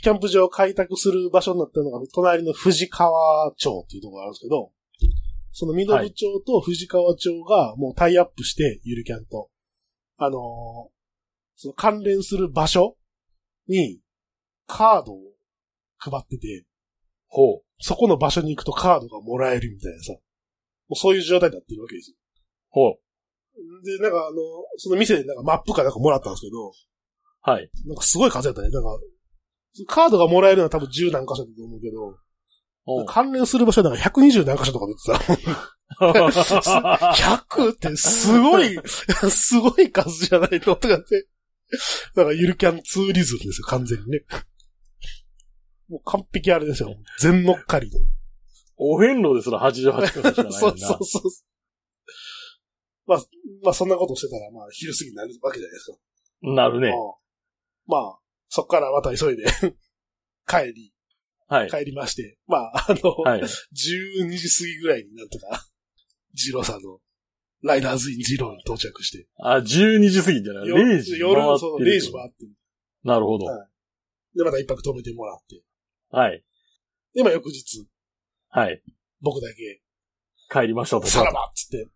[0.00, 4.72] キャンプ場を開拓する場所になったのが、隣の藤川町っていうところがあるんですけど、
[5.52, 9.48] その美濃部町と藤川町がもうタイアップして、ゆるキャンと。
[10.16, 10.92] あのー
[11.62, 12.96] その関連する場所
[13.68, 14.00] に
[14.66, 15.18] カードを
[15.96, 16.64] 配ってて、
[17.28, 17.62] ほう。
[17.78, 20.12] そこの場所に行くとカードがもらえるみたいなさ。
[20.12, 20.18] も
[20.90, 22.16] うそういう状態になってるわけですよ。
[22.68, 23.86] ほう。
[23.86, 24.36] で、なんかあの、
[24.76, 26.72] その店でなんかマップかなんかもらったんですけど、
[27.42, 27.70] はい。
[27.86, 28.70] なんかすごい数やったね。
[28.70, 28.98] なんか、
[29.86, 32.16] カードがもらえるのは多分10何箇所だと思うけど。
[33.06, 35.62] 関連する場所なんか120何箇所とか出てた。
[36.00, 38.78] 100ってすごい、
[39.30, 41.28] すごい数じゃないのとかって。
[42.14, 44.24] だからゆるキャンツーリズムですよ、完全にね。
[45.88, 46.94] もう完璧あれですよ。
[47.20, 47.98] 全乗っかりの。
[48.76, 50.52] お遍路ですら88箇所しかない。
[50.52, 51.22] そうそうそう。
[53.06, 53.18] まあ、
[53.62, 55.98] まあそんなことしてたら、まあ昼過ぎになるわけじゃないですか。
[56.42, 56.88] なるね。
[56.88, 56.94] うん
[57.86, 58.21] まあ、
[58.54, 59.44] そっからまた急いで
[60.46, 60.92] 帰り、
[61.48, 61.70] はい。
[61.70, 63.40] 帰りまして、まあ、あの、はい。
[63.40, 65.66] 12時過ぎぐらいになんとか、
[66.34, 67.00] ジローさんの、
[67.62, 69.26] ライダーズインジローに到着して。
[69.38, 70.68] あ、12時過ぎじゃない？
[70.68, 71.18] よ ?0 時。
[71.18, 72.50] 夜、そう、0時回ってる。
[73.04, 73.46] なるほど。
[73.46, 73.68] はい
[74.36, 75.62] で、また一泊泊めてもらって。
[76.10, 76.44] はい。
[77.14, 77.86] で、まあ翌日、
[78.48, 78.82] はい。
[79.20, 79.82] 僕だけ、
[80.50, 81.06] 帰りましょうと。
[81.06, 81.86] さらばっつって、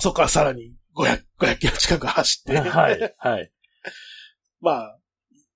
[0.00, 3.14] そっからさらに500、500キロ近く走って、はい。
[3.18, 3.52] はい。
[4.66, 4.98] まあ、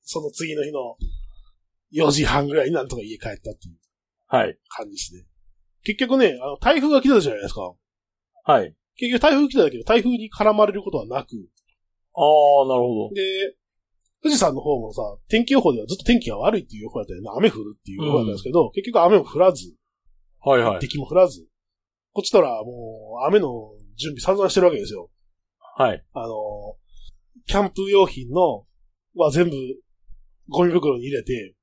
[0.02, 0.96] その次の日の
[1.92, 3.76] 4時半ぐらいになんとか家帰ったっていう
[4.28, 4.56] はい。
[4.68, 5.26] 感じですね。
[5.82, 7.72] 結局ね、あの、台風が来てたじゃないですか。
[8.44, 8.72] はい。
[8.94, 11.28] 結局台風来てたけど、台風に絡まれることはなく、
[12.14, 12.22] あ
[12.64, 13.14] あ、なるほど。
[13.14, 13.56] で、
[14.22, 17.30] 富士山の方もさ、天気予報ではずっと天気が悪いっていう予報だったよね。
[17.36, 19.74] 雨降るっていう予報だったんですけど、結局雨も降らず、
[20.40, 20.78] はいはい。
[20.78, 21.46] 敵も降らず、
[22.12, 25.10] こっちとらもう雨の準備散々してるわけですよ。
[25.76, 26.04] はい。
[26.12, 26.76] あの、
[27.46, 28.66] キャンプ用品の、
[29.14, 29.56] は全部
[30.48, 31.54] ゴミ袋に入れて、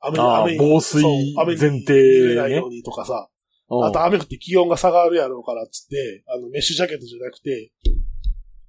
[0.00, 1.02] 雨に、雨に、防水
[1.46, 3.28] 前提濡れないようにとかさ、
[3.70, 3.84] うん。
[3.84, 7.72] あと雨降って気温が下がるやろうからっつって、あの、メッシュジャケットじゃなくて、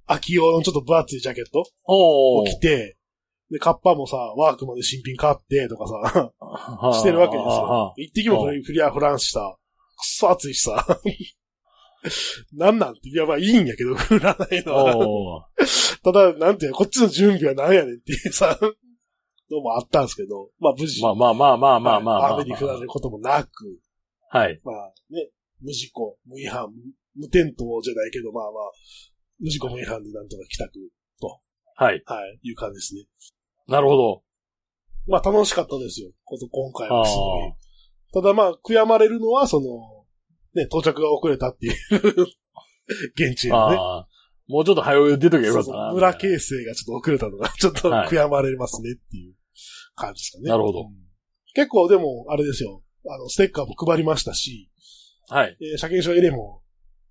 [0.06, 2.96] 秋用のちょっと分厚いジャケットを着て、
[3.50, 6.32] で、カッパもさ、ワークまで新品買ってとかさ、
[6.98, 7.94] してるわけですよ。
[7.96, 9.56] 一滴も降り降りゃ降らんしさ、
[9.96, 10.86] くっそ暑いしさ。
[12.52, 12.94] なんなん？
[12.94, 15.48] て、いや、まあいいんやけど、降らないのは。
[16.02, 18.58] ただ、なんて、こっちの準備は何やねんっていうさ、
[19.50, 21.02] のもあったんですけど、まあ無事。
[21.02, 22.34] まあまあまあまあまあまあまあ。
[22.34, 23.78] 雨に降られることもなく、
[24.30, 24.60] はい。
[24.64, 25.30] まあね、
[25.60, 26.66] 無事故、無違反、
[27.14, 28.62] 無転倒じゃないけど、まあまあ、
[29.38, 30.72] 無事故無違反でなんとか帰宅
[31.20, 31.40] と、
[31.76, 32.02] はい。
[32.06, 33.02] はい、いう感じですね。
[33.68, 34.22] なるほど。
[35.06, 36.10] まあ楽しかったですよ。
[36.24, 37.52] こと今回あはすごい。
[38.12, 39.66] ただまあ、悔やまれるのは、その、
[40.54, 41.74] ね、到着が遅れたっていう、
[43.14, 43.76] 現地へのね。
[44.46, 45.92] もうちょっと早く出ときゃよかったな。
[45.92, 49.34] 村形成がちょっと遅れたのが、 ちょっと悔やまれますねっていう
[49.94, 50.50] 感じですかね。
[50.50, 51.04] なるほどうん
[51.56, 52.82] 結構でも、あれですよ。
[53.06, 54.72] あの、ステッカーも配りましたし、
[55.28, 55.56] はい。
[55.60, 56.62] えー車検証エレも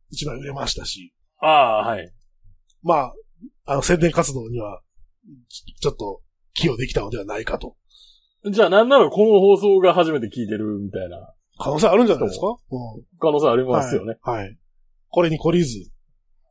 [0.10, 2.14] 一枚売れましたし、ああ、はい。
[2.82, 3.14] まあ、
[3.66, 4.82] あの、宣伝活動には、
[5.48, 6.22] ちちょっと、
[6.54, 7.78] 寄与できたのではないかと。
[8.52, 12.47] じゃあなんならこの放送が初めて聞いてるみたいな可能性あるんじゃないですか？
[12.72, 13.04] うん。
[13.20, 14.18] 可能性ありますよね。
[14.22, 14.43] はい。
[14.45, 14.58] はい。
[15.10, 15.89] これに懲りず。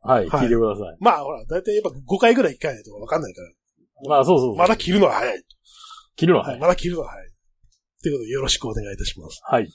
[0.01, 0.27] はい。
[0.27, 0.97] はい聞いてください。
[0.99, 3.49] まあ、ほら、だいたいやっぱ5回ぐらい聞かないとわかんないから。
[4.09, 4.57] まあそうそうそう。
[4.57, 5.37] まだ切るのは早い。
[5.37, 5.43] は。
[6.15, 6.59] 切るのははいい。
[6.59, 7.27] まだ切るのは早い。
[8.01, 9.39] ということで、よろしくお願いいたします。
[9.45, 9.69] はい。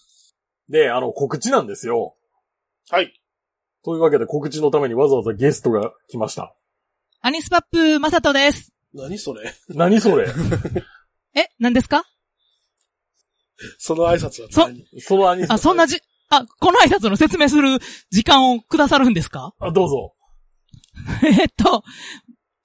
[0.69, 2.15] で、あの、告知なんですよ。
[2.91, 3.13] はい。
[3.85, 6.55] というわけで告知のためにわざわざゲストが来ました。
[7.21, 8.73] アニスパップマサトです。
[8.95, 9.53] 何それ？
[9.69, 10.27] 何それ？
[11.35, 12.05] え、何ですか？
[13.79, 14.85] その挨拶はそ何？
[15.01, 15.99] そのアニあ、そんなじ、
[16.31, 17.79] あ、この挨拶の説明する
[18.11, 19.53] 時間をくださるんですか？
[19.61, 20.15] あ、どうぞ。
[21.23, 21.83] えっと、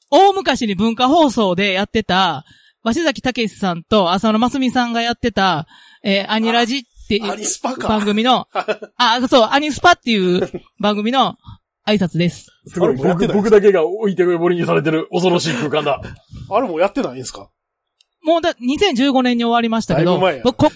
[0.10, 2.46] 大昔に文化放送でやってた、
[2.84, 5.68] 鷲崎武さんと浅野真澄さんがやってた、
[6.04, 7.88] えーアニラジっていうアニスパか。
[7.88, 8.48] 番組の、
[8.98, 11.36] あ、そう、アニスパっていう番組の
[11.88, 12.48] 挨拶です。
[12.68, 12.96] すごい。
[12.96, 16.02] 僕、僕だけが置いてぼりにされてる恐ろしい空間だ。
[16.50, 17.50] あれもうやってないんですか？
[18.24, 20.72] もうだ、2015年に終わりましたけど、だいぶ前や僕こ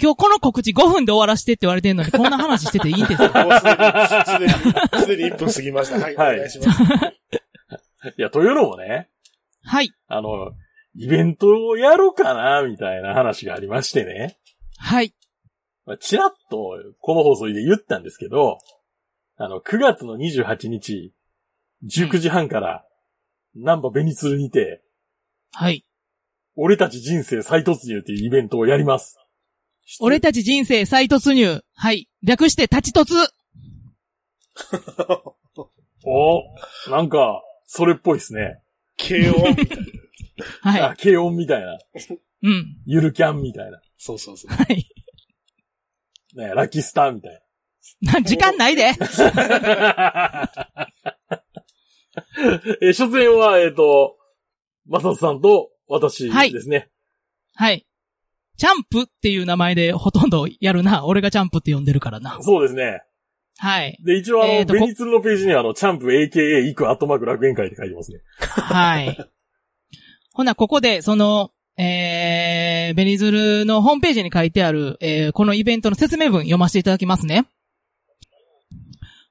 [0.00, 3.44] 今日この告知5分で終わらせてって言われてるのに、こんな話してていいんですか？
[3.44, 4.52] もうすでに、
[5.02, 5.98] すでに、に1分過ぎました。
[5.98, 6.82] はい、はいお願いします。
[8.16, 9.08] いや、というのもね、
[9.64, 9.90] はい。
[10.06, 10.52] あの、
[10.96, 14.38] イベントをやろうかな、みたいな話がありましてね。
[14.78, 15.14] はい。
[15.84, 18.58] まあちらっと、この放送で言ったんですけど、
[19.36, 21.12] あの、9月の28日、
[21.84, 22.84] 19時半から、
[23.56, 24.82] ナンバベニツルにて、
[25.52, 25.84] はい。
[26.54, 29.18] 俺たち人生再突入っていうイベントをやります。
[30.00, 31.62] 俺たち人生再突入。
[31.74, 32.08] はい。
[32.22, 33.28] 略して立ち突。
[36.04, 36.42] お
[36.90, 38.60] なんか、それっぽいですね。
[38.98, 39.84] 軽音みたいな。
[40.62, 40.82] はい。
[40.82, 41.78] あ、軽音みたいな。
[42.42, 42.76] うん。
[42.86, 44.52] ゆるキャンみたいそうそうそう。
[44.52, 44.88] はい。
[46.34, 46.48] な。
[46.48, 47.42] ね、ラッキースターみたい
[48.02, 48.92] な時間ないで。
[48.92, 48.98] な。
[52.80, 54.16] え、初戦は、えっ、と、
[54.86, 56.90] マサトさんと私ですね。
[57.54, 57.87] はい。
[58.58, 61.06] チャンプっていう名前でほとんどやるな。
[61.06, 62.38] 俺がチャンプって呼んでるからな。
[62.42, 63.02] そうですね。
[63.58, 63.98] はい。
[64.04, 68.20] で、一応あの、えーとベニツルのページにはあの、チャンプ AKA イクアットマーク楽園会って書いてますね。
[68.38, 69.16] はい。
[70.32, 77.46] ほな、ここで、その、えー、ベニズルのホームページに書いてある、えー、このイベントの説明文読ませていただきますね。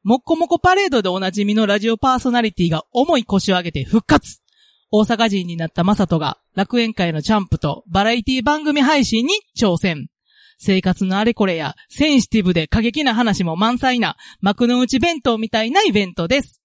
[0.03, 4.41] もっこもこパレードでおなじみのラジオパーソナリティが重い腰を上げて復活
[4.91, 10.07] 大阪人になったマサトが楽園会のチャンプとバラエティ番組配信に挑戦。
[10.59, 16.61] 生活のあれこれやセンシティブで過激な話も満載な幕の内弁当みたいなイベントです。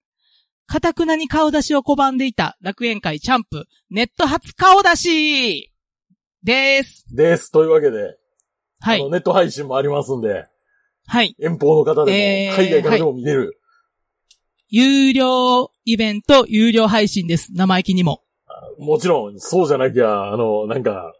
[0.65, 5.73] かたくなに顔出しを拒んでいた楽園会チャンプ、ネット初顔出し
[6.43, 7.05] です。
[7.13, 7.51] です。
[7.51, 8.17] というわけで、
[8.79, 9.09] はい。
[9.09, 10.45] ネット配信もありますんで、
[11.05, 11.35] はい。
[11.39, 13.59] 遠方の方でも、えー海外からでも見れる。
[14.75, 17.49] 有料イベント、有料配信です。
[17.53, 18.23] 生意気にも。
[18.79, 21.13] もちろん、そうじゃなきゃ、あの、なんか、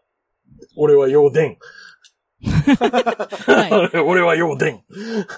[0.76, 1.56] 俺は陽電。
[2.42, 3.98] はい。
[4.02, 4.82] 俺は陽電。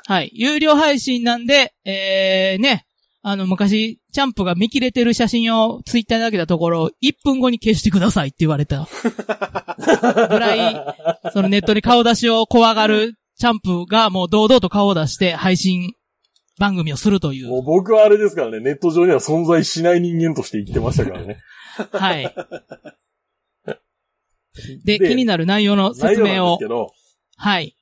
[0.07, 0.31] はい。
[0.33, 2.87] 有料配信なんで、えー、ね。
[3.21, 8.89] あの、昔、チャンプが見切れてる写真をツイッターに上げたところ、1分後に消してくださいって言われた。
[9.77, 10.95] ぐらい、
[11.35, 15.93] そのネットに顔出しを怖がるチャンプがもう堂々と顔を出して配信
[16.59, 17.49] 番組をするという。
[17.49, 21.39] もう僕はあれですからね、ネット上には存在しない人間として生きてましたからね。
[21.93, 22.35] はい。
[24.85, 26.69] で、気になる内容の説明を内容なんですけ。
[26.69, 26.93] ど、
[27.37, 27.77] はい。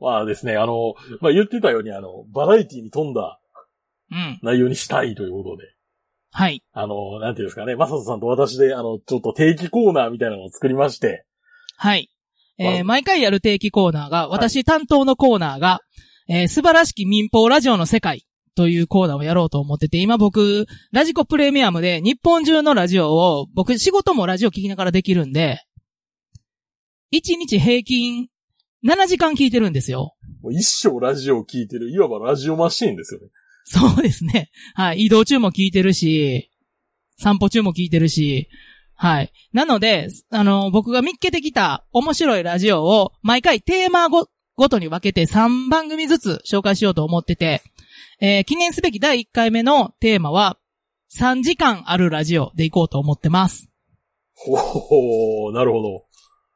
[0.00, 3.40] まあですね、あの、まあ言ってたように、あの、バラエティに富んだ
[4.10, 4.38] うん。
[4.42, 5.72] 内容にしたいということで、
[6.32, 6.62] はい。
[6.72, 11.26] あの、なんていうんですかね、マサトさんと私で、あの、ちょっと定期コーナーみたいなのを作りまして、
[11.76, 12.10] はい。
[12.58, 15.80] えーま毎回やる定期コーナーが、私担当のコーナーが、
[16.28, 25.64] えー素晴らしき民放ラジオの世界というコーナーをやろうと思ってて、今僕、ラジコプレミアムで日本中のラジオを、僕仕事もラジオ聞きながらできるんで、
[27.12, 28.28] 1日平均
[28.84, 30.14] 7時間聞いてるんですよ。
[30.42, 33.28] もう一生ラジオを聞いてる、いわばラジオマシーンですよね。
[33.64, 34.50] そうですね。
[34.74, 35.06] はい。
[35.06, 36.50] 移動中も聞いてるし、
[37.16, 38.48] 散歩中も聞いてるし、
[38.94, 39.32] はい。
[39.52, 44.28] なので、あの、僕が見っけてきた面白いラジオを毎回テーマご
[44.62, 47.62] ごとに分けて3番組ずつ紹介しようと思ってて、
[48.20, 50.56] えー記念すべき第1回目のテーマは、
[51.18, 53.68] 3時間あるラジオでいこうと思ってます。
[54.34, 56.04] ほほー、なるほど。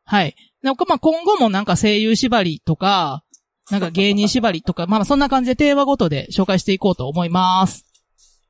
[0.05, 0.37] はい。
[0.63, 3.25] なんかまあ今後もなんか声優縛りとか、
[3.73, 7.87] なんか芸人縛りとか、 まあまあそんな感じでテーマごとで紹介していこうと思います。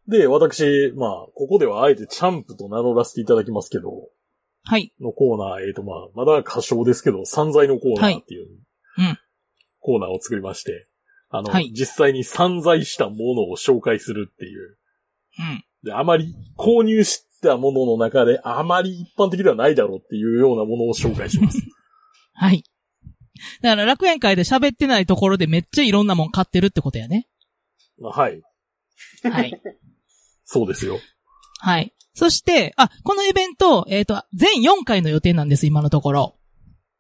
[0.07, 3.91] で、私、まあ、ここではあえてチャンプと名乗らせていただきますけど、
[4.65, 4.93] はい。
[5.01, 8.51] のコーナー、えっ、とまあ、まだ歌唱ですけど、散財のコーナーっていう、
[8.99, 9.19] うん
[9.87, 10.89] コーナーを作りまして、
[11.31, 14.77] あの、はい実際に散財したものを紹介するっていう。
[15.39, 15.65] うん。
[15.85, 21.63] で、あまり購入したものの中で、あまり一般的ではないだろうっていうようなものを紹介します。
[22.35, 22.65] はい。
[23.63, 27.29] だから楽園会で喋ってないところでめっちゃいろんなもん買ってるってことやね。
[28.01, 28.43] まあはい。
[29.23, 29.63] はい。
[30.45, 30.99] そうですよ。
[31.61, 31.93] はい。
[32.13, 36.37] そして、あ、このイベント、えっ、と、全4回の予定なんです、今のところ。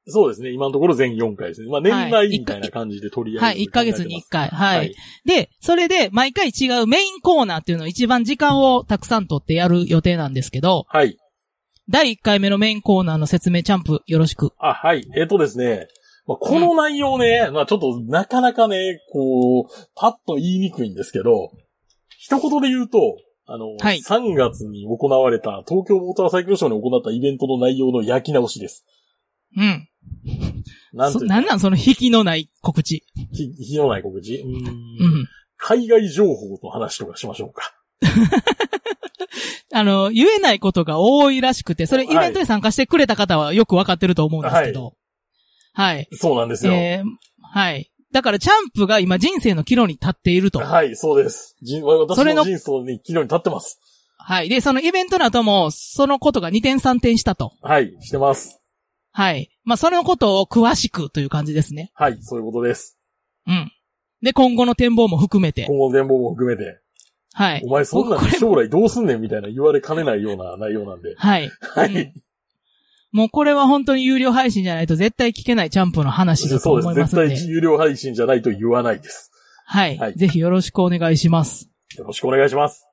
[0.08, 0.50] そうですね。
[0.50, 1.68] 今のところ全4回ですね。
[1.68, 4.48] まあ年内みたいな感じで取り上げはい、1ヶ月に1回。
[4.48, 4.78] はい。
[4.78, 4.94] はい
[5.24, 11.16] で、それで、毎回違うメインコーナーっていうのを一番時間をたくさん取ってやる予定なんですけど、はい。
[11.88, 14.52] 第1回目のメインコーナーの説明チャンプよろしく。
[14.58, 15.04] あ、はい。
[15.16, 15.88] えっ、とですね。
[16.26, 21.50] まあ、この内容ね、まあちょっとなかなかね、こう、パッと言いにくいんですけど、
[22.18, 28.84] 一言で言うと、あの、はい3月に行われた東京モーターサイクルショーに行ったイベントの内容の焼き直しです。
[29.56, 29.88] うん。
[30.92, 31.60] なんというかそなんなん？
[31.60, 33.04] その引きのない告知。
[33.32, 34.36] ひ、ひのない告知？
[34.36, 35.28] うーんうん。
[35.56, 37.74] 海外情報の話とかしましょうか。
[39.72, 44.94] あの、言えないことが多いらしくて、それイベントに参加してくれた方はよくわかってると思うんですけど。
[45.72, 46.08] はい。
[46.12, 46.72] そうなんですよ。
[46.72, 47.90] えーはい。
[48.12, 50.58] だからチャンプが今人生の岐路に立っていると。
[50.58, 51.56] はい、そうです。
[51.62, 53.80] じ私それのの人生に昨日に立ってます。
[54.18, 54.48] はい。
[54.48, 57.52] で、そのイベントの後も、そのことが2点3点したと。
[57.62, 58.55] はい、してます。
[59.16, 59.48] はい。
[59.64, 61.90] まあ、そのことを詳しくという感じですね。
[61.94, 62.98] はい、そういうことです。
[63.46, 63.72] うん。
[64.20, 65.64] で、今後の展望も含めて。
[65.64, 66.80] 今後の全貌も含めて。
[67.32, 67.62] はい。
[67.64, 71.14] お前そんな将来どうすんねんみたいな言われかねないような内容なんで。
[71.16, 71.50] はい。
[71.60, 71.94] はい。
[71.94, 72.12] うん
[73.12, 76.86] もうこれは本当に有料配信じゃないと絶対聞けないチャンプの話だとそうです。
[76.88, 77.28] 思いますので。
[77.30, 79.30] 絶対有料配信じゃないと言わないです。
[79.64, 81.70] はい、はいぜひよろしくお願いします。
[81.96, 82.86] よろしくお願いします。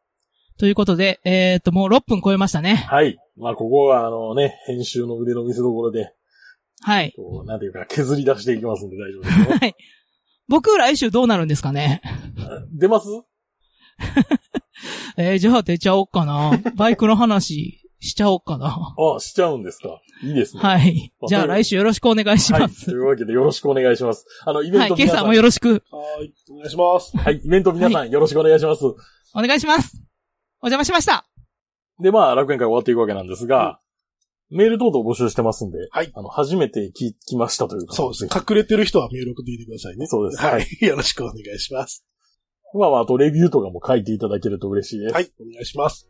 [0.57, 2.75] ということで、えっ、と、もう6分超えましたね。
[2.75, 3.17] はい。
[3.37, 6.13] まあ、ここはあのね、編集の腕の見せ所で、
[6.81, 7.13] はい。
[7.15, 9.57] こうなんていうか削り出していきますんで大丈夫ですよ。
[9.59, 9.75] はい。
[10.49, 12.01] 僕来週どうなるんですかね？
[12.73, 13.07] 出ます？
[15.17, 16.51] えー、じゃあ出ちゃおうかな。
[16.75, 18.95] バイクの話しちゃおうかな。
[19.15, 20.01] あ、しちゃうんですか。
[20.23, 20.61] いいですね。
[20.61, 21.13] はい。
[21.27, 22.61] じゃあ来週よろしくお願いしはい。
[22.63, 22.85] ます。
[22.85, 24.25] というわけでよろしくお願いします。
[24.45, 24.91] あの、イベはい。
[24.91, 25.15] ント皆さん。
[25.15, 25.77] ケイさんもよろしくは
[26.23, 26.33] い。
[26.51, 27.17] お願いします。
[27.17, 27.37] はい。
[27.37, 28.83] イベント皆さんよろしくお願いします。
[29.33, 30.01] お願いします。
[30.61, 31.32] お邪魔しました。
[31.99, 33.79] で、まあ、楽園会終わっていくわけなんですが、
[34.49, 37.95] メール等々募集してますんで、はいあの、初めて聞きましたというか。
[37.95, 38.29] そうですね。
[38.33, 40.05] 隠れてる人はメール送ってくださいね。
[40.05, 40.43] そうです。
[40.43, 40.67] ははい。
[40.81, 40.85] い。
[40.85, 42.05] よろしくお願いします。
[42.75, 45.13] まあまあ、あとレビューとかも書いていただけると嬉しいです。
[45.13, 45.31] はい。
[45.39, 46.09] お願いします。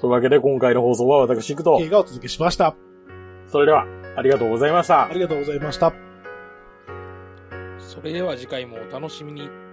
[0.00, 2.76] というわけで、今回の放送は私行くと映、画をお届けしました。
[3.46, 3.84] それでは、
[4.16, 5.12] ありがとうございましたあ。
[5.12, 5.92] りがとうございました。
[7.78, 9.63] それでは次回もお楽しみに。